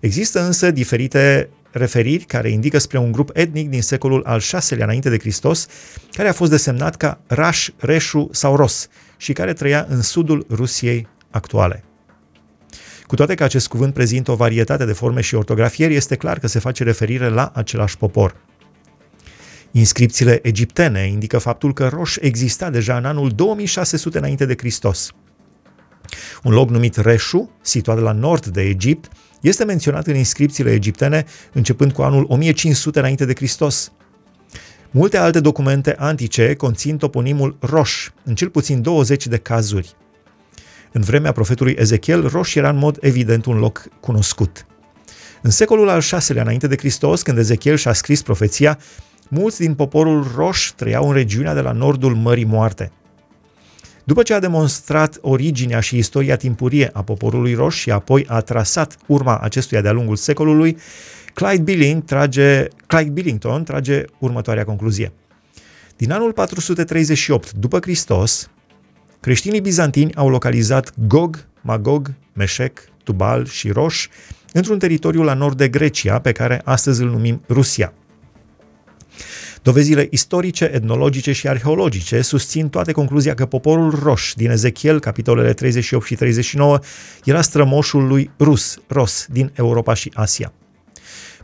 Există 0.00 0.44
însă 0.44 0.70
diferite 0.70 1.48
referiri 1.78 2.24
care 2.24 2.50
indică 2.50 2.78
spre 2.78 2.98
un 2.98 3.12
grup 3.12 3.30
etnic 3.32 3.68
din 3.68 3.82
secolul 3.82 4.22
al 4.24 4.40
VI-lea 4.40 4.84
înainte 4.84 5.10
de 5.10 5.18
Hristos, 5.18 5.66
care 6.12 6.28
a 6.28 6.32
fost 6.32 6.50
desemnat 6.50 6.96
ca 6.96 7.20
Raș, 7.26 7.68
Reșu 7.76 8.28
sau 8.32 8.56
Ros 8.56 8.88
și 9.16 9.32
care 9.32 9.52
trăia 9.52 9.86
în 9.88 10.02
sudul 10.02 10.46
Rusiei 10.50 11.08
actuale. 11.30 11.84
Cu 13.06 13.14
toate 13.14 13.34
că 13.34 13.44
acest 13.44 13.68
cuvânt 13.68 13.94
prezintă 13.94 14.30
o 14.30 14.34
varietate 14.34 14.84
de 14.84 14.92
forme 14.92 15.20
și 15.20 15.34
ortografieri, 15.34 15.94
este 15.94 16.16
clar 16.16 16.38
că 16.38 16.46
se 16.46 16.58
face 16.58 16.84
referire 16.84 17.28
la 17.28 17.52
același 17.54 17.96
popor. 17.96 18.36
Inscripțiile 19.70 20.38
egiptene 20.42 21.06
indică 21.06 21.38
faptul 21.38 21.72
că 21.72 21.88
Roș 21.88 22.16
exista 22.16 22.70
deja 22.70 22.96
în 22.96 23.04
anul 23.04 23.28
2600 23.28 24.18
înainte 24.18 24.44
de 24.44 24.54
Hristos. 24.58 25.12
Un 26.42 26.52
loc 26.52 26.70
numit 26.70 26.96
Reșu, 26.96 27.50
situat 27.60 27.98
la 28.00 28.12
nord 28.12 28.46
de 28.46 28.62
Egipt, 28.62 29.08
este 29.40 29.64
menționat 29.64 30.06
în 30.06 30.16
inscripțiile 30.16 30.72
egiptene 30.72 31.24
începând 31.52 31.92
cu 31.92 32.02
anul 32.02 32.24
1500 32.28 32.98
înainte 32.98 33.24
de 33.24 33.34
Hristos. 33.34 33.92
Multe 34.90 35.16
alte 35.16 35.40
documente 35.40 35.94
antice 35.98 36.54
conțin 36.54 36.96
toponimul 36.96 37.56
Roș, 37.60 38.10
în 38.24 38.34
cel 38.34 38.48
puțin 38.48 38.82
20 38.82 39.26
de 39.26 39.36
cazuri. 39.36 39.96
În 40.92 41.00
vremea 41.00 41.32
profetului 41.32 41.74
Ezechiel, 41.78 42.26
Roș 42.26 42.54
era 42.54 42.68
în 42.68 42.76
mod 42.76 42.98
evident 43.00 43.44
un 43.44 43.58
loc 43.58 43.88
cunoscut. 44.00 44.66
În 45.42 45.50
secolul 45.50 45.88
al 45.88 46.00
VI-lea 46.00 46.42
înainte 46.42 46.66
de 46.66 46.76
Hristos, 46.76 47.22
când 47.22 47.38
Ezechiel 47.38 47.76
și-a 47.76 47.92
scris 47.92 48.22
profeția, 48.22 48.78
mulți 49.28 49.60
din 49.60 49.74
poporul 49.74 50.32
Roș 50.36 50.70
trăiau 50.76 51.08
în 51.08 51.14
regiunea 51.14 51.54
de 51.54 51.60
la 51.60 51.72
nordul 51.72 52.14
Mării 52.14 52.44
Moarte. 52.44 52.92
După 54.08 54.22
ce 54.22 54.34
a 54.34 54.38
demonstrat 54.38 55.18
originea 55.20 55.80
și 55.80 55.96
istoria 55.96 56.36
timpurie 56.36 56.90
a 56.92 57.02
poporului 57.02 57.54
roș 57.54 57.76
și 57.76 57.90
apoi 57.90 58.24
a 58.28 58.40
trasat 58.40 58.96
urma 59.06 59.38
acestuia 59.38 59.80
de-a 59.80 59.92
lungul 59.92 60.16
secolului, 60.16 60.76
Clyde, 61.34 61.62
Billing 61.62 62.04
trage, 62.04 62.66
Clyde 62.86 63.10
Billington 63.10 63.64
trage 63.64 64.04
următoarea 64.18 64.64
concluzie. 64.64 65.12
Din 65.96 66.12
anul 66.12 66.32
438 66.32 67.52
după 67.52 67.78
Hristos, 67.80 68.50
creștinii 69.20 69.60
bizantini 69.60 70.14
au 70.14 70.28
localizat 70.28 70.92
Gog, 71.06 71.46
Magog, 71.60 72.14
Meșec, 72.32 72.80
Tubal 73.04 73.46
și 73.46 73.70
Roș 73.70 74.08
într-un 74.52 74.78
teritoriu 74.78 75.22
la 75.22 75.34
nord 75.34 75.56
de 75.56 75.68
Grecia, 75.68 76.18
pe 76.18 76.32
care 76.32 76.60
astăzi 76.64 77.02
îl 77.02 77.08
numim 77.08 77.42
Rusia. 77.48 77.92
Dovezile 79.62 80.06
istorice, 80.10 80.70
etnologice 80.74 81.32
și 81.32 81.48
arheologice 81.48 82.20
susțin 82.20 82.68
toate 82.68 82.92
concluzia 82.92 83.34
că 83.34 83.46
poporul 83.46 83.98
roș 84.02 84.32
din 84.36 84.50
Ezechiel, 84.50 85.00
capitolele 85.00 85.52
38 85.52 86.06
și 86.06 86.14
39, 86.14 86.78
era 87.24 87.40
strămoșul 87.40 88.06
lui 88.06 88.30
Rus, 88.40 88.78
Ros, 88.86 89.26
din 89.30 89.52
Europa 89.54 89.94
și 89.94 90.10
Asia. 90.14 90.52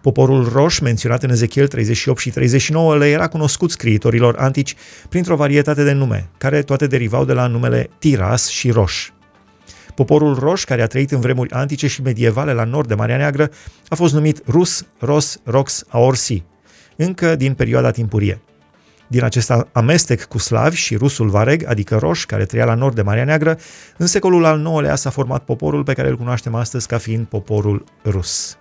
Poporul 0.01 0.49
roș, 0.53 0.79
menționat 0.79 1.23
în 1.23 1.31
Ezechiel 1.31 1.69
38 1.69 2.19
și 2.19 2.31
39, 2.31 2.97
le 2.97 3.09
era 3.09 3.29
cunoscut 3.29 3.71
scriitorilor 3.71 4.37
antici 4.39 4.75
printr-o 5.09 5.37
varietate 5.37 5.85
de 5.85 5.93
nume, 5.93 6.31
care 6.39 6.63
toate 6.63 6.87
derivau 6.87 7.25
de 7.25 7.33
la 7.33 7.47
numele 7.47 7.91
Tiras 7.99 8.49
și 8.49 8.71
Roș. 8.71 9.09
Poporul 9.95 10.35
roș, 10.35 10.65
care 10.65 10.83
a 10.83 10.87
trăit 10.87 11.11
în 11.11 11.21
vremuri 11.21 11.51
antice 11.51 11.87
și 11.87 12.03
medievale 12.03 12.53
la 12.53 12.65
nord 12.65 12.89
de 12.89 12.95
Marea 12.95 13.17
Neagră, 13.17 13.51
a 13.89 13.95
fost 13.95 14.15
numit 14.15 14.43
Rus, 14.47 14.87
Ros, 14.99 15.41
Rox, 15.45 15.85
Aorsi, 15.89 16.43
încă 16.97 17.37
din 17.37 17.55
perioada 17.55 17.91
timpurie. 17.91 18.41
Din 19.07 19.25
acest 19.25 19.53
amestec 19.73 20.25
cu 20.25 20.39
slavi 20.39 20.77
și 20.77 20.97
rusul 20.97 21.29
vareg, 21.29 21.69
adică 21.69 21.97
roș, 21.97 22.25
care 22.25 22.45
trăia 22.45 22.65
la 22.65 22.75
nord 22.75 22.95
de 22.95 23.03
Marea 23.03 23.25
Neagră, 23.25 23.59
în 23.97 24.07
secolul 24.07 24.45
al 24.45 24.61
IX-lea 24.61 24.95
s-a 24.95 25.11
format 25.11 25.45
poporul 25.45 25.83
pe 25.83 25.93
care 25.93 26.09
îl 26.09 26.17
cunoaștem 26.17 26.55
astăzi 26.55 26.87
ca 26.87 26.99
fiind 26.99 27.27
poporul 27.27 27.85
rus. 28.05 28.59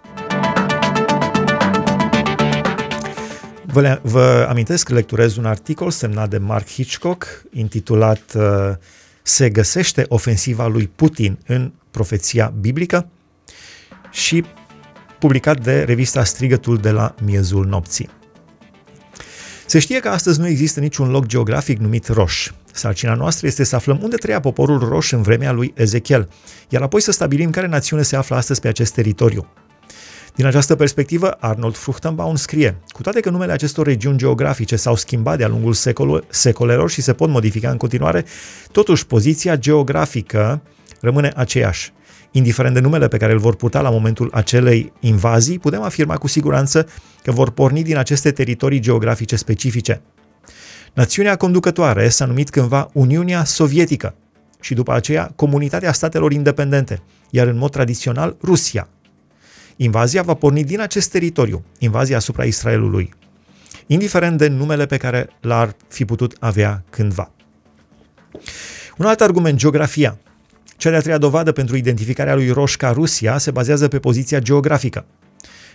Vă, 3.66 4.00
vă 4.02 4.46
amintesc 4.50 4.88
că 4.88 4.94
lecturez 4.94 5.36
un 5.36 5.46
articol 5.46 5.92
semnat 5.92 6.30
de 6.30 6.38
Mark 6.38 6.68
Hitchcock, 6.68 7.44
intitulat 7.52 8.34
uh, 8.36 8.44
Se 9.22 9.50
găsește 9.50 10.06
ofensiva 10.08 10.68
lui 10.68 10.88
Putin 10.96 11.38
în 11.48 11.72
profeția 11.92 12.54
biblică 12.60 13.08
și 14.12 14.46
publicat 15.20 15.60
de 15.60 15.84
revista 15.84 16.24
Strigătul 16.24 16.78
de 16.78 16.92
la 16.92 17.16
miezul 17.24 17.66
nopții. 17.66 18.10
Se 19.66 19.80
știe 19.80 20.00
că 20.00 20.10
astăzi 20.10 20.40
nu 20.40 20.48
există 20.48 20.80
niciun 20.80 21.10
loc 21.10 21.26
geografic 21.26 21.78
numit 21.80 22.08
Roș. 22.08 22.52
Sarcina 22.72 23.14
noastră 23.14 23.48
este 23.48 23.64
să 23.64 23.76
aflăm 23.76 24.00
unde 24.02 24.16
trăia 24.16 24.40
poporul 24.40 24.80
Roș 24.80 25.12
în 25.12 25.22
vremea 25.22 25.52
lui 25.52 25.74
Ezechiel, 25.76 26.30
iar 26.70 26.82
apoi 26.82 27.02
să 27.02 27.12
stabilim 27.12 27.50
care 27.50 27.68
națiune 27.68 28.02
se 28.02 28.16
află 28.16 28.36
astăzi 28.36 28.60
pe 28.60 28.68
acest 28.68 28.94
teritoriu. 28.94 29.48
Din 30.36 30.46
această 30.46 30.76
perspectivă, 30.76 31.32
Arnold 31.32 31.76
Fruchtenbaum 31.76 32.36
scrie, 32.36 32.78
cu 32.88 33.02
toate 33.02 33.20
că 33.20 33.30
numele 33.30 33.52
acestor 33.52 33.86
regiuni 33.86 34.18
geografice 34.18 34.76
s-au 34.76 34.96
schimbat 34.96 35.38
de-a 35.38 35.48
lungul 35.48 35.74
secolelor 36.30 36.90
și 36.90 37.02
se 37.02 37.14
pot 37.14 37.30
modifica 37.30 37.70
în 37.70 37.78
continuare, 37.78 38.26
totuși 38.72 39.06
poziția 39.06 39.56
geografică 39.56 40.62
rămâne 41.00 41.32
aceeași. 41.36 41.94
Indiferent 42.36 42.74
de 42.74 42.80
numele 42.80 43.08
pe 43.08 43.18
care 43.18 43.32
îl 43.32 43.40
vor 43.40 43.56
purta 43.56 43.82
la 43.82 43.90
momentul 43.90 44.30
acelei 44.34 44.94
invazii, 45.00 45.60
putem 45.60 45.82
afirma 45.82 46.18
cu 46.18 46.28
siguranță 46.28 46.88
că 47.24 47.32
vor 47.32 47.50
porni 47.52 47.84
din 47.84 47.98
aceste 47.98 48.32
teritorii 48.32 48.80
geografice 48.80 49.36
specifice. 49.36 50.02
Națiunea 50.94 51.36
conducătoare 51.36 52.10
s-a 52.10 52.26
numit 52.26 52.50
cândva 52.50 52.90
Uniunea 52.94 53.44
Sovietică 53.44 54.16
și 54.62 54.74
după 54.74 54.94
aceea 54.94 55.32
Comunitatea 55.36 55.92
Statelor 55.92 56.32
Independente, 56.32 57.02
iar 57.30 57.48
în 57.48 57.58
mod 57.58 57.72
tradițional 57.72 58.38
Rusia. 58.44 58.88
Invazia 59.76 60.22
va 60.22 60.34
porni 60.34 60.64
din 60.64 60.80
acest 60.80 61.12
teritoriu, 61.12 61.64
invazia 61.80 62.18
asupra 62.18 62.44
Israelului, 62.44 63.14
indiferent 63.88 64.38
de 64.38 64.48
numele 64.48 64.86
pe 64.86 64.98
care 64.98 65.30
l-ar 65.42 65.76
fi 65.88 66.06
putut 66.06 66.36
avea 66.40 66.84
cândva. 66.90 67.32
Un 68.98 69.06
alt 69.06 69.22
argument, 69.22 69.58
geografia. 69.58 70.18
Cea 70.78 70.90
de-a 70.90 71.00
treia 71.00 71.18
dovadă 71.18 71.52
pentru 71.52 71.76
identificarea 71.76 72.36
lui 72.36 72.50
Roș 72.50 72.76
ca 72.76 72.92
Rusia 72.92 73.38
se 73.38 73.52
bazează 73.52 73.88
pe 73.88 74.00
poziția 74.00 74.40
geografică. 74.40 75.06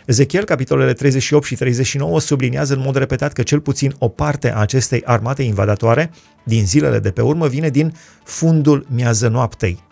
Ezechiel, 0.07 0.45
capitolele 0.45 0.93
38 0.93 1.45
și 1.45 1.55
39, 1.55 2.21
subliniază 2.21 2.75
în 2.75 2.81
mod 2.81 2.97
repetat 2.97 3.33
că 3.33 3.43
cel 3.43 3.61
puțin 3.61 3.95
o 3.99 4.09
parte 4.09 4.52
a 4.52 4.57
acestei 4.57 5.02
armate 5.05 5.43
invadatoare, 5.43 6.11
din 6.45 6.67
zilele 6.67 6.99
de 6.99 7.11
pe 7.11 7.23
urmă, 7.23 7.49
vine 7.49 7.69
din 7.69 7.95
fundul 8.25 8.87
miază 8.90 9.28
noaptei. 9.28 9.87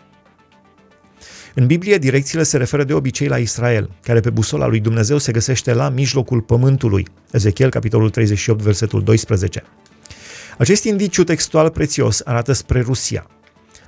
În 1.53 1.65
Biblie, 1.65 1.97
direcțiile 1.97 2.43
se 2.43 2.57
referă 2.57 2.83
de 2.83 2.93
obicei 2.93 3.27
la 3.27 3.37
Israel, 3.37 3.89
care 4.01 4.19
pe 4.19 4.29
busola 4.29 4.67
lui 4.67 4.79
Dumnezeu 4.79 5.17
se 5.17 5.31
găsește 5.31 5.73
la 5.73 5.89
mijlocul 5.89 6.41
pământului. 6.41 7.07
Ezechiel, 7.31 7.69
capitolul 7.69 8.09
38, 8.09 8.61
versetul 8.61 9.03
12. 9.03 9.63
Acest 10.57 10.83
indiciu 10.83 11.23
textual 11.23 11.69
prețios 11.69 12.21
arată 12.25 12.51
spre 12.51 12.81
Rusia, 12.81 13.27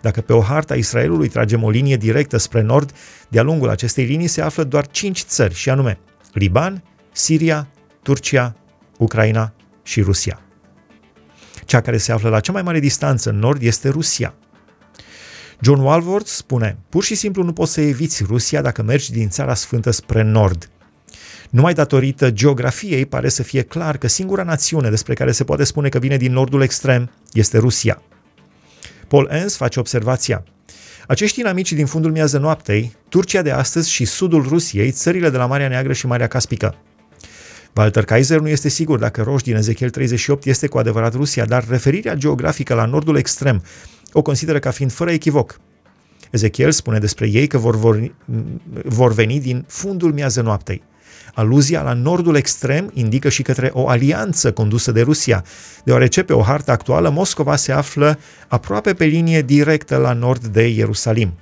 dacă 0.02 0.22
pe 0.22 0.34
o 0.34 0.42
harta 0.42 0.76
Israelului 0.76 1.28
tragem 1.28 1.64
o 1.64 1.70
linie 1.70 1.98
directă 1.98 2.38
spre 2.38 2.62
nord, 2.62 2.92
de-a 3.28 3.44
lungul 3.44 3.70
acestei 3.70 4.06
linii 4.06 4.28
se 4.28 4.42
află 4.42 4.64
doar 4.64 4.88
cinci 4.88 5.20
țări, 5.20 5.54
și 5.54 5.70
anume 5.70 6.00
Liban, 6.34 6.84
Siria, 7.12 7.68
Turcia, 8.04 8.56
Ucraina 8.98 9.54
și 9.84 10.02
Rusia. 10.02 10.42
Cea 11.66 11.82
care 11.82 11.98
se 11.98 12.12
află 12.12 12.30
la 12.30 12.40
cea 12.40 12.52
mai 12.52 12.62
mare 12.62 12.80
distanță 12.80 13.30
în 13.30 13.40
nord 13.40 13.62
este 13.62 13.90
Rusia. 13.90 14.34
John 15.62 15.82
Walworth 15.82 16.30
spune, 16.30 16.78
pur 16.90 17.04
și 17.04 17.16
simplu 17.16 17.44
nu 17.44 17.54
poți 17.54 17.74
să 17.74 17.82
eviți 17.82 18.24
Rusia 18.24 18.62
dacă 18.62 18.82
mergi 18.82 19.12
din 19.12 19.30
Țara 19.30 19.54
Sfântă 19.54 19.92
spre 19.92 20.22
nord. 20.22 20.70
Numai 21.50 21.74
datorită 21.74 22.32
geografiei 22.32 23.06
pare 23.06 23.30
să 23.30 23.44
fie 23.44 23.62
clar 23.62 23.98
că 23.98 24.08
singura 24.08 24.44
națiune 24.44 24.90
despre 24.90 25.14
care 25.14 25.32
se 25.32 25.44
poate 25.44 25.64
spune 25.64 25.90
că 25.90 26.00
vine 26.00 26.18
din 26.18 26.32
nordul 26.32 26.62
extrem 26.62 27.12
este 27.34 27.58
Rusia– 27.58 28.02
Paul 29.10 29.28
Enns 29.32 29.56
face 29.56 29.80
observația. 29.80 30.44
Acești 31.08 31.40
inamici 31.40 31.74
din 31.74 31.86
fundul 31.86 32.12
miază 32.12 32.38
noaptei, 32.38 32.96
Turcia 33.10 33.42
de 33.42 33.52
astăzi 33.52 33.92
și 33.92 34.06
sudul 34.06 34.46
Rusiei, 34.48 34.92
țările 34.92 35.30
de 35.30 35.38
la 35.38 35.46
Marea 35.46 35.68
Neagră 35.68 35.94
și 35.94 36.08
Marea 36.08 36.28
Caspică. 36.28 36.76
Walter 37.76 38.06
Kaiser 38.06 38.40
nu 38.40 38.48
este 38.48 38.70
sigur 38.70 39.00
dacă 39.00 39.22
roș 39.22 39.42
din 39.42 39.56
Ezechiel 39.56 39.90
38 39.90 40.46
este 40.46 40.68
cu 40.68 40.78
adevărat 40.78 41.14
Rusia, 41.14 41.46
dar 41.46 41.66
referirea 41.70 42.14
geografică 42.14 42.74
la 42.74 42.86
nordul 42.86 43.16
extrem 43.16 43.64
o 44.12 44.22
consideră 44.22 44.60
ca 44.60 44.72
fiind 44.72 44.92
fără 44.92 45.12
echivoc. 45.12 45.60
Ezechiel 46.32 46.72
spune 46.72 47.00
despre 47.00 47.28
ei 47.28 47.48
că 47.48 47.58
vor, 47.58 47.76
vor, 47.76 48.16
vor 48.86 49.14
veni 49.14 49.40
din 49.40 49.66
fundul 49.68 50.14
miază 50.14 50.42
noaptei. 50.42 50.84
Aluzia 51.34 51.82
la 51.82 51.94
nordul 51.94 52.36
extrem 52.36 52.92
indică 52.94 53.30
și 53.30 53.42
către 53.42 53.70
o 53.74 53.88
alianță 53.88 54.52
condusă 54.52 54.92
de 54.92 55.02
Rusia, 55.02 55.44
deoarece 55.84 56.24
pe 56.24 56.34
o 56.34 56.42
hartă 56.42 56.72
actuală 56.72 57.10
Moscova 57.10 57.56
se 57.56 57.72
află 57.72 58.20
aproape 58.48 58.94
pe 58.94 59.06
linie 59.06 59.42
directă 59.42 59.98
la 59.98 60.14
nord 60.14 60.46
de 60.46 60.68
Ierusalim. 60.68 61.34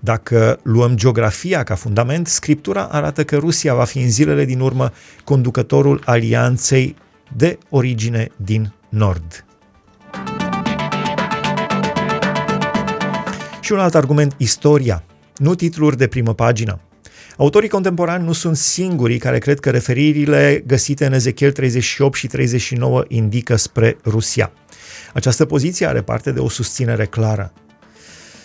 Dacă 0.00 0.58
luăm 0.62 0.96
geografia 0.96 1.62
ca 1.62 1.74
fundament, 1.74 2.26
scriptura 2.26 2.82
arată 2.82 3.24
că 3.24 3.36
Rusia 3.36 3.74
va 3.74 3.84
fi 3.84 3.98
în 3.98 4.10
zilele 4.10 4.44
din 4.44 4.60
urmă 4.60 4.92
conducătorul 5.24 6.02
alianței 6.04 6.96
de 7.36 7.58
origine 7.68 8.28
din 8.36 8.72
Nord. 8.88 9.44
Și 13.60 13.72
un 13.72 13.78
alt 13.78 13.94
argument, 13.94 14.34
istoria, 14.36 15.02
nu 15.36 15.54
titluri 15.54 15.96
de 15.96 16.06
primă 16.06 16.34
pagină. 16.34 16.80
Autorii 17.36 17.68
contemporani 17.68 18.24
nu 18.24 18.32
sunt 18.32 18.56
singurii 18.56 19.18
care 19.18 19.38
cred 19.38 19.60
că 19.60 19.70
referirile 19.70 20.62
găsite 20.66 21.06
în 21.06 21.12
Ezechiel 21.12 21.52
38 21.52 22.16
și 22.16 22.26
39 22.26 23.04
indică 23.08 23.56
spre 23.56 23.96
Rusia. 24.04 24.52
Această 25.14 25.44
poziție 25.44 25.86
are 25.86 26.02
parte 26.02 26.32
de 26.32 26.40
o 26.40 26.48
susținere 26.48 27.06
clară. 27.06 27.52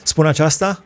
Spun 0.04 0.26
aceasta, 0.26 0.84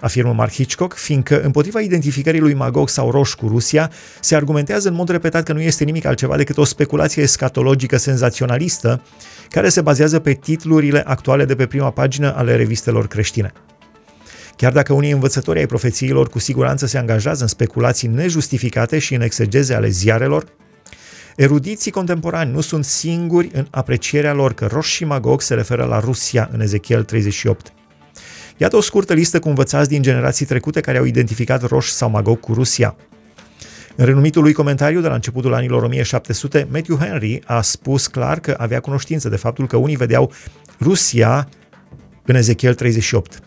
afirmă 0.00 0.32
Mark 0.32 0.52
Hitchcock, 0.52 0.94
fiindcă 0.94 1.42
împotriva 1.42 1.80
identificării 1.80 2.40
lui 2.40 2.54
Magog 2.54 2.88
sau 2.88 3.10
Roș 3.10 3.34
cu 3.34 3.48
Rusia, 3.48 3.90
se 4.20 4.34
argumentează 4.34 4.88
în 4.88 4.94
mod 4.94 5.08
repetat 5.08 5.42
că 5.42 5.52
nu 5.52 5.60
este 5.60 5.84
nimic 5.84 6.04
altceva 6.04 6.36
decât 6.36 6.56
o 6.56 6.64
speculație 6.64 7.22
escatologică 7.22 7.96
senzaționalistă 7.96 9.02
care 9.48 9.68
se 9.68 9.80
bazează 9.80 10.18
pe 10.18 10.32
titlurile 10.32 11.02
actuale 11.06 11.44
de 11.44 11.54
pe 11.54 11.66
prima 11.66 11.90
pagină 11.90 12.36
ale 12.36 12.56
revistelor 12.56 13.06
creștine. 13.06 13.52
Chiar 14.56 14.72
dacă 14.72 14.92
unii 14.92 15.10
învățători 15.10 15.58
ai 15.58 15.66
profețiilor 15.66 16.28
cu 16.28 16.38
siguranță 16.38 16.86
se 16.86 16.98
angajează 16.98 17.42
în 17.42 17.48
speculații 17.48 18.08
nejustificate 18.08 18.98
și 18.98 19.14
în 19.14 19.20
exegeze 19.20 19.74
ale 19.74 19.88
ziarelor, 19.88 20.44
erudiții 21.36 21.90
contemporani 21.90 22.52
nu 22.52 22.60
sunt 22.60 22.84
singuri 22.84 23.50
în 23.52 23.66
aprecierea 23.70 24.32
lor 24.32 24.52
că 24.52 24.66
Roș 24.66 24.88
și 24.88 25.04
Magog 25.04 25.40
se 25.40 25.54
referă 25.54 25.84
la 25.84 26.00
Rusia 26.00 26.48
în 26.52 26.60
Ezechiel 26.60 27.04
38. 27.04 27.72
Iată 28.56 28.76
o 28.76 28.80
scurtă 28.80 29.12
listă 29.12 29.38
cu 29.38 29.48
învățați 29.48 29.88
din 29.88 30.02
generații 30.02 30.46
trecute 30.46 30.80
care 30.80 30.98
au 30.98 31.04
identificat 31.04 31.62
Roș 31.62 31.86
sau 31.86 32.10
Magog 32.10 32.40
cu 32.40 32.52
Rusia. 32.52 32.96
În 33.96 34.04
renumitul 34.04 34.42
lui 34.42 34.52
comentariu 34.52 35.00
de 35.00 35.08
la 35.08 35.14
începutul 35.14 35.54
anilor 35.54 35.82
1700, 35.82 36.68
Matthew 36.70 36.96
Henry 36.96 37.42
a 37.44 37.60
spus 37.60 38.06
clar 38.06 38.40
că 38.40 38.54
avea 38.58 38.80
cunoștință 38.80 39.28
de 39.28 39.36
faptul 39.36 39.66
că 39.66 39.76
unii 39.76 39.96
vedeau 39.96 40.32
Rusia 40.80 41.48
în 42.24 42.34
Ezechiel 42.34 42.74
38. 42.74 43.42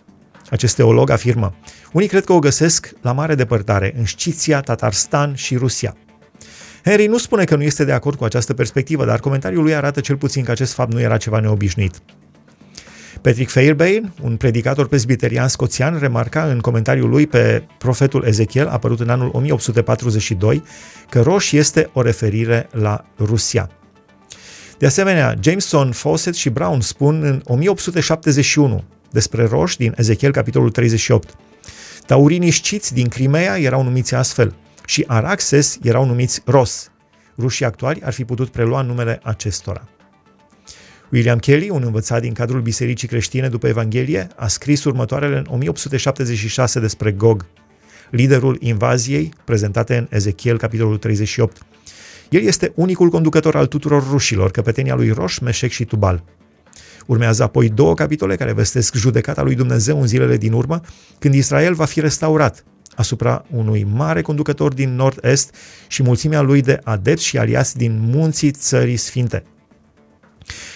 Acest 0.50 0.75
teolog 0.75 1.10
afirmă, 1.10 1.56
unii 1.92 2.08
cred 2.08 2.24
că 2.24 2.34
o 2.34 2.40
găsesc 2.40 2.94
la 3.02 3.12
mare 3.12 3.36
depărtare, 3.36 3.94
în 3.98 4.06
Sciția, 4.06 4.62
Tatarstan 4.62 5.36
și 5.36 5.56
Rusia. 5.56 5.96
Henry 6.84 7.06
nu 7.06 7.18
spune 7.18 7.44
că 7.44 7.56
nu 7.56 7.64
este 7.64 7.86
de 7.86 7.92
acord 7.92 8.18
cu 8.18 8.24
această 8.24 8.54
perspectivă, 8.54 9.06
dar 9.06 9.20
comentariul 9.20 9.64
lui 9.64 9.75
arată 9.75 10.00
cel 10.00 10.18
puțin 10.18 10.44
că 10.44 10.52
acest 10.52 10.74
fapt 10.74 10.94
nu 10.94 11.00
era 11.00 11.18
ceva 11.18 11.40
neobișnuit. 11.40 12.02
Patrick 13.22 13.52
Fairbairn, 13.52 14.14
un 14.22 14.38
predicator 14.38 14.88
presbiterian 14.88 15.48
scoțian, 15.48 16.00
remarca 16.00 16.44
în 16.44 16.60
comentariul 16.60 17.10
lui 17.10 17.28
pe 17.28 17.68
profetul 17.78 18.24
Ezechiel, 18.24 18.68
apărut 18.68 19.00
în 19.00 19.10
anul 19.10 19.30
1842, 19.34 20.64
că 21.10 21.22
roș 21.22 21.52
este 21.52 21.90
o 21.94 22.02
referire 22.02 22.68
la 22.72 23.06
Rusia. 23.20 23.70
De 24.78 24.86
asemenea, 24.86 25.36
Jameson, 25.40 25.92
Fawcett 25.92 26.36
și 26.36 26.50
Brown 26.50 26.82
spun 26.82 27.24
în 27.24 27.42
1871 27.46 28.84
despre 29.15 29.45
roș 29.45 29.75
din 29.75 29.93
Ezechiel, 29.98 30.31
capitolul 30.31 30.72
38. 30.72 31.36
Taurinii 32.05 32.51
sciți 32.51 32.93
din 32.93 33.07
Crimea 33.07 33.57
erau 33.60 33.84
numiți 33.84 34.15
astfel 34.15 34.55
și 34.86 35.03
Araxes 35.07 35.77
erau 35.81 36.05
numiți 36.05 36.41
Ros. 36.45 36.91
Rușii 37.38 37.65
actuali 37.65 38.01
ar 38.03 38.13
fi 38.13 38.25
putut 38.25 38.50
prelua 38.50 38.81
numele 38.81 39.19
acestora. 39.24 39.88
William 41.12 41.38
Kelly, 41.38 41.69
un 41.69 41.84
învățat 41.84 42.22
din 42.22 42.34
cadrul 42.34 42.62
Bisericii 42.62 43.07
Creștine 43.07 43.50
după 43.50 43.67
Evanghelie, 43.67 44.27
a 44.36 44.48
scris 44.48 44.84
următoarele 44.84 45.38
în 45.38 45.45
1876 45.50 46.79
despre 46.79 47.12
Gog, 47.12 47.45
liderul 48.12 48.57
invaziei 48.60 49.34
prezentate 49.45 49.98
în 49.98 50.07
Ezechiel, 50.10 50.57
capitolul 50.57 50.98
38. 50.98 51.57
El 52.29 52.41
este 52.41 52.72
unicul 52.75 53.10
conducător 53.10 53.55
al 53.55 53.65
tuturor 53.65 54.10
rușilor, 54.10 54.51
căpetenia 54.51 54.95
lui 54.95 55.10
Roș, 55.10 55.38
Meșec 55.38 55.72
și 55.72 55.86
Tubal. 55.86 56.24
Urmează 57.05 57.43
apoi 57.43 57.69
două 57.69 57.93
capitole 57.93 58.35
care 58.35 58.53
vestesc 58.53 58.95
judecata 58.95 59.41
lui 59.41 59.55
Dumnezeu 59.55 60.01
în 60.01 60.07
zilele 60.07 60.37
din 60.37 60.53
urmă, 60.53 60.81
când 61.20 61.33
Israel 61.33 61.74
va 61.74 61.85
fi 61.85 62.00
restaurat 62.00 62.65
asupra 62.96 63.46
unui 63.51 63.87
mare 63.94 64.22
conducător 64.22 64.74
din 64.74 64.96
nord-est 64.96 65.55
și 65.87 66.03
mulțimea 66.03 66.41
lui 66.41 66.61
de 66.61 66.79
adepți 66.83 67.25
și 67.25 67.37
aliați 67.37 67.77
din 67.77 68.00
munții 68.01 68.51
țării 68.51 68.98
sfinte. 68.98 69.44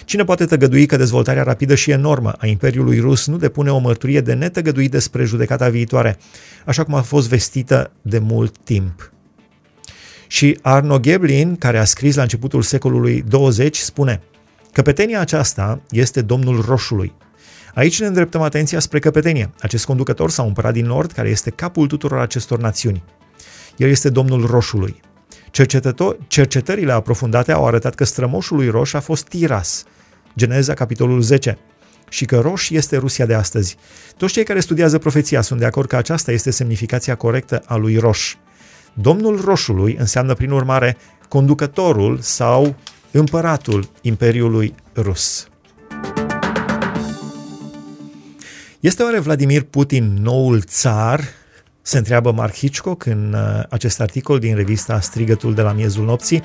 Cine 0.05 0.23
poate 0.23 0.45
tăgădui 0.45 0.85
că 0.85 0.97
dezvoltarea 0.97 1.43
rapidă 1.43 1.75
și 1.75 1.91
enormă 1.91 2.31
a 2.31 2.45
Imperiului 2.45 2.99
Rus 2.99 3.27
nu 3.27 3.37
depune 3.37 3.71
o 3.71 3.77
mărturie 3.77 4.21
de 4.21 4.33
netăgăduit 4.33 4.91
despre 4.91 5.23
judecata 5.23 5.69
viitoare, 5.69 6.17
așa 6.65 6.83
cum 6.83 6.93
a 6.93 7.01
fost 7.01 7.27
vestită 7.27 7.91
de 8.01 8.19
mult 8.19 8.57
timp? 8.63 9.11
Și 10.27 10.59
Arno 10.61 10.99
Geblin, 10.99 11.55
care 11.55 11.77
a 11.77 11.83
scris 11.83 12.15
la 12.15 12.21
începutul 12.21 12.61
secolului 12.61 13.23
20, 13.27 13.77
spune 13.77 14.21
Căpetenia 14.71 15.19
aceasta 15.19 15.81
este 15.89 16.21
Domnul 16.21 16.61
Roșului. 16.61 17.13
Aici 17.73 17.99
ne 17.99 18.07
îndreptăm 18.07 18.41
atenția 18.41 18.79
spre 18.79 18.99
căpetenie, 18.99 19.49
acest 19.59 19.85
conducător 19.85 20.29
sau 20.29 20.47
împărat 20.47 20.73
din 20.73 20.85
nord 20.85 21.11
care 21.11 21.29
este 21.29 21.49
capul 21.49 21.87
tuturor 21.87 22.19
acestor 22.19 22.59
națiuni. 22.59 23.03
El 23.77 23.89
este 23.89 24.09
Domnul 24.09 24.45
Roșului. 24.45 25.01
Cercetările 26.27 26.91
aprofundate 26.91 27.51
au 27.51 27.67
arătat 27.67 27.95
că 27.95 28.03
strămoșul 28.03 28.57
lui 28.57 28.69
Roș 28.69 28.93
a 28.93 28.99
fost 28.99 29.27
Tiras, 29.27 29.83
Geneza, 30.37 30.73
capitolul 30.73 31.21
10, 31.21 31.57
și 32.09 32.25
că 32.25 32.39
Roș 32.39 32.69
este 32.69 32.97
Rusia 32.97 33.25
de 33.25 33.33
astăzi. 33.33 33.77
Toți 34.17 34.33
cei 34.33 34.43
care 34.43 34.59
studiază 34.59 34.97
profeția 34.97 35.41
sunt 35.41 35.59
de 35.59 35.65
acord 35.65 35.87
că 35.87 35.95
aceasta 35.95 36.31
este 36.31 36.51
semnificația 36.51 37.15
corectă 37.15 37.61
a 37.65 37.75
lui 37.75 37.97
Roș. 37.97 38.35
Domnul 38.93 39.41
Roșului 39.41 39.95
înseamnă, 39.99 40.33
prin 40.33 40.51
urmare, 40.51 40.97
conducătorul 41.29 42.17
sau 42.21 42.75
împăratul 43.11 43.89
Imperiului 44.01 44.75
Rus. 44.95 45.47
Este 48.79 49.03
oare 49.03 49.19
Vladimir 49.19 49.61
Putin 49.61 50.17
noul 50.21 50.61
țar 50.61 51.21
se 51.89 51.97
întreabă 51.97 52.31
Mark 52.31 52.53
Hitchcock 52.53 53.05
în 53.05 53.33
uh, 53.33 53.63
acest 53.69 54.01
articol 54.01 54.39
din 54.39 54.55
revista 54.55 54.99
Strigătul 54.99 55.53
de 55.53 55.61
la 55.61 55.71
miezul 55.71 56.05
nopții, 56.05 56.43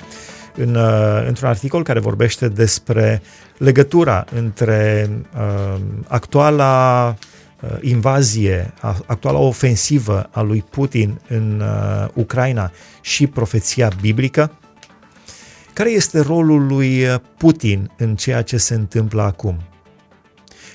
în, 0.56 0.74
uh, 0.74 1.26
într-un 1.26 1.48
articol 1.48 1.82
care 1.82 2.00
vorbește 2.00 2.48
despre 2.48 3.22
legătura 3.58 4.24
între 4.34 5.10
uh, 5.34 5.80
actuala 6.08 7.08
uh, 7.60 7.70
invazie, 7.80 8.72
actuala 9.06 9.38
ofensivă 9.38 10.28
a 10.30 10.40
lui 10.40 10.64
Putin 10.70 11.20
în 11.28 11.60
uh, 11.60 12.08
Ucraina 12.14 12.70
și 13.00 13.26
profeția 13.26 13.92
biblică. 14.00 14.50
Care 15.74 15.90
este 15.90 16.20
rolul 16.20 16.66
lui 16.66 17.04
Putin 17.36 17.90
în 17.96 18.16
ceea 18.16 18.42
ce 18.42 18.56
se 18.56 18.74
întâmplă 18.74 19.22
acum? 19.22 19.58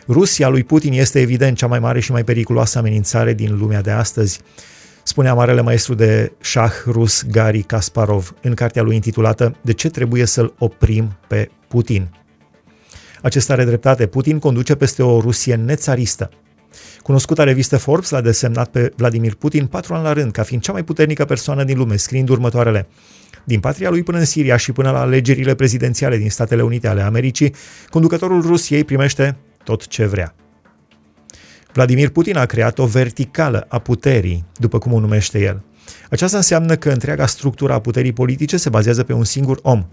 Rusia 0.08 0.48
lui 0.48 0.64
Putin 0.64 0.94
este 0.94 1.20
evident 1.20 1.58
cea 1.58 1.68
mai 1.68 1.80
mare 1.80 2.00
și 2.00 2.12
mai 2.12 2.24
periculoasă 2.24 2.78
amenințare 2.78 3.34
din 3.34 3.58
lumea 3.58 3.82
de 3.82 3.92
astăzi, 3.92 4.40
spunea 5.04 5.34
marele 5.34 5.62
maestru 5.62 5.94
de 5.94 6.32
șah 6.42 6.74
rus 6.86 7.24
Gary 7.32 7.62
Kasparov 7.62 8.34
în 8.42 8.54
cartea 8.54 8.82
lui 8.82 8.96
intitulată 8.96 9.56
De 9.62 9.74
ce 9.74 9.90
trebuie 9.90 10.26
să-l 10.26 10.54
oprim 10.58 11.18
pe 11.28 11.50
Putin? 11.68 12.10
Acesta 13.22 13.54
are 13.54 13.66
dreptate. 13.66 14.08
Putin 14.08 14.40
conduce 14.40 14.76
peste 14.76 15.04
o 15.04 15.20
Rusie 15.20 15.56
nețaristă. 15.56 16.30
Cunoscuta 17.04 17.44
revistă 17.44 17.78
Forbes 17.78 18.10
l-a 18.10 18.22
desemnat 18.22 18.70
pe 18.70 18.94
Vladimir 18.96 19.36
Putin 19.36 19.66
patru 19.66 19.94
ani 19.94 20.04
la 20.04 20.14
rând 20.14 20.32
ca 20.32 20.44
fiind 20.44 20.62
cea 20.62 20.72
mai 20.72 20.84
puternică 20.84 21.26
persoană 21.26 21.64
din 21.64 21.78
lume, 21.78 21.96
scriind 21.96 22.30
următoarele. 22.30 22.88
Din 23.44 23.60
patria 23.60 23.90
lui 23.90 24.04
până 24.04 24.18
în 24.18 24.26
Siria 24.26 24.58
și 24.58 24.72
până 24.72 24.92
la 24.92 25.00
alegerile 25.00 25.56
prezidențiale 25.56 26.18
din 26.18 26.30
Statele 26.30 26.62
Unite 26.62 26.88
ale 26.88 27.02
Americii, 27.02 27.54
conducătorul 27.90 28.42
Rusiei 28.42 28.84
primește 28.84 29.38
tot 29.64 29.88
ce 29.88 30.06
vrea. 30.06 30.36
Vladimir 31.74 32.10
Putin 32.10 32.38
a 32.38 32.46
creat 32.46 32.80
o 32.80 32.86
verticală 32.86 33.66
a 33.70 33.80
puterii, 33.80 34.46
după 34.58 34.78
cum 34.78 34.94
o 34.94 35.00
numește 35.00 35.40
el. 35.40 35.64
Aceasta 36.10 36.38
înseamnă 36.38 36.76
că 36.76 36.90
întreaga 36.90 37.26
structură 37.26 37.74
a 37.74 37.80
puterii 37.80 38.14
politice 38.14 38.58
se 38.58 38.70
bazează 38.70 39.04
pe 39.04 39.14
un 39.14 39.24
singur 39.24 39.60
om. 39.62 39.86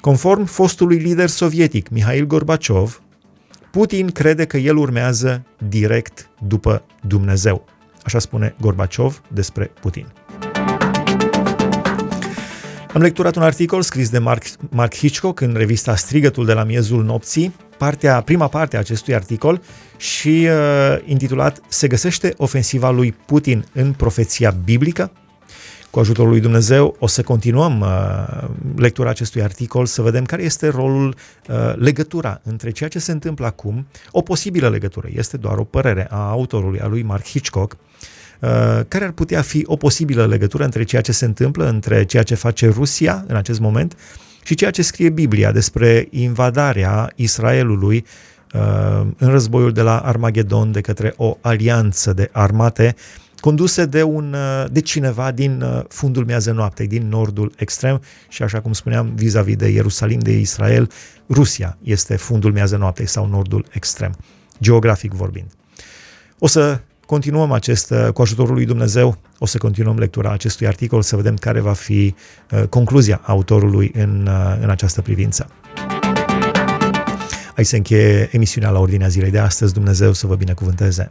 Conform 0.00 0.44
fostului 0.44 0.96
lider 0.96 1.28
sovietic 1.28 1.88
Mihail 1.88 2.26
Gorbaciov, 2.26 3.02
Putin 3.78 4.10
crede 4.10 4.44
că 4.44 4.56
el 4.56 4.76
urmează 4.76 5.42
direct 5.68 6.30
după 6.46 6.82
Dumnezeu. 7.06 7.64
Așa 8.02 8.18
spune 8.18 8.54
Gorbaciov 8.60 9.22
despre 9.32 9.70
Putin. 9.80 10.06
Am 12.94 13.02
lecturat 13.02 13.36
un 13.36 13.42
articol 13.42 13.82
scris 13.82 14.10
de 14.10 14.18
Mark, 14.18 14.44
Mark 14.70 14.94
Hitchcock 14.94 15.40
în 15.40 15.54
revista 15.56 15.96
Strigătul 15.96 16.46
de 16.46 16.52
la 16.52 16.64
miezul 16.64 17.04
nopții, 17.04 17.54
partea, 17.76 18.20
prima 18.20 18.48
parte 18.48 18.76
a 18.76 18.78
acestui 18.78 19.14
articol 19.14 19.62
și 19.96 20.48
uh, 20.50 20.98
intitulat 21.04 21.60
Se 21.68 21.86
găsește 21.86 22.34
ofensiva 22.36 22.90
lui 22.90 23.12
Putin 23.26 23.64
în 23.72 23.92
profeția 23.92 24.50
biblică? 24.64 25.12
Cu 25.90 25.98
ajutorul 25.98 26.30
lui 26.30 26.40
Dumnezeu 26.40 26.96
o 26.98 27.06
să 27.06 27.22
continuăm 27.22 27.80
uh, 27.80 28.48
lectura 28.76 29.10
acestui 29.10 29.42
articol, 29.42 29.86
să 29.86 30.02
vedem 30.02 30.24
care 30.24 30.42
este 30.42 30.68
rolul, 30.68 31.14
uh, 31.48 31.74
legătura 31.76 32.40
între 32.44 32.70
ceea 32.70 32.88
ce 32.88 32.98
se 32.98 33.12
întâmplă 33.12 33.46
acum, 33.46 33.86
o 34.10 34.20
posibilă 34.20 34.68
legătură, 34.68 35.08
este 35.14 35.36
doar 35.36 35.58
o 35.58 35.64
părere 35.64 36.06
a 36.10 36.28
autorului, 36.28 36.80
a 36.80 36.86
lui 36.86 37.02
Mark 37.02 37.24
Hitchcock, 37.24 37.72
uh, 37.72 38.48
care 38.88 39.04
ar 39.04 39.10
putea 39.10 39.42
fi 39.42 39.62
o 39.66 39.76
posibilă 39.76 40.26
legătură 40.26 40.64
între 40.64 40.82
ceea 40.82 41.02
ce 41.02 41.12
se 41.12 41.24
întâmplă, 41.24 41.68
între 41.68 42.04
ceea 42.04 42.22
ce 42.22 42.34
face 42.34 42.68
Rusia 42.68 43.24
în 43.26 43.36
acest 43.36 43.60
moment 43.60 43.96
și 44.42 44.54
ceea 44.54 44.70
ce 44.70 44.82
scrie 44.82 45.10
Biblia 45.10 45.52
despre 45.52 46.08
invadarea 46.10 47.12
Israelului 47.14 48.04
uh, 48.54 49.06
în 49.18 49.28
războiul 49.28 49.72
de 49.72 49.82
la 49.82 49.98
Armagedon 49.98 50.72
de 50.72 50.80
către 50.80 51.14
o 51.16 51.36
alianță 51.40 52.12
de 52.12 52.28
armate 52.32 52.94
conduse 53.40 53.86
de, 53.86 54.02
un, 54.02 54.32
uh, 54.32 54.64
de 54.70 54.80
cineva 54.80 55.30
din 55.30 55.60
uh, 55.60 55.80
fundul 55.88 56.24
miază 56.24 56.52
noaptei, 56.52 56.86
din 56.86 57.08
nordul 57.08 57.52
extrem 57.56 58.02
și 58.28 58.42
așa 58.42 58.60
cum 58.60 58.72
spuneam 58.72 59.12
vis-a-vis 59.14 59.56
de 59.56 59.68
Ierusalim, 59.68 60.18
de 60.18 60.38
Israel, 60.38 60.90
Rusia 61.30 61.78
este 61.82 62.16
fundul 62.16 62.52
miază 62.52 62.76
noaptei 62.76 63.06
sau 63.06 63.26
nordul 63.26 63.66
extrem, 63.70 64.14
geografic 64.60 65.12
vorbind. 65.12 65.46
O 66.38 66.46
să 66.46 66.80
continuăm 67.06 67.52
acest, 67.52 67.90
uh, 67.90 68.08
cu 68.12 68.22
ajutorul 68.22 68.54
lui 68.54 68.64
Dumnezeu, 68.64 69.18
o 69.38 69.46
să 69.46 69.58
continuăm 69.58 69.98
lectura 69.98 70.32
acestui 70.32 70.66
articol, 70.66 71.02
să 71.02 71.16
vedem 71.16 71.36
care 71.36 71.60
va 71.60 71.72
fi 71.72 72.14
concluzia 72.68 73.20
autorului 73.24 73.92
în, 73.94 74.28
în 74.60 74.70
această 74.70 75.02
privință. 75.02 75.50
Aici 77.56 77.66
se 77.66 77.76
încheie 77.76 78.28
emisiunea 78.32 78.70
la 78.70 78.78
ordinea 78.78 79.08
zilei 79.08 79.30
de 79.30 79.38
astăzi. 79.38 79.72
Dumnezeu 79.72 80.12
să 80.12 80.26
vă 80.26 80.34
binecuvânteze! 80.34 81.10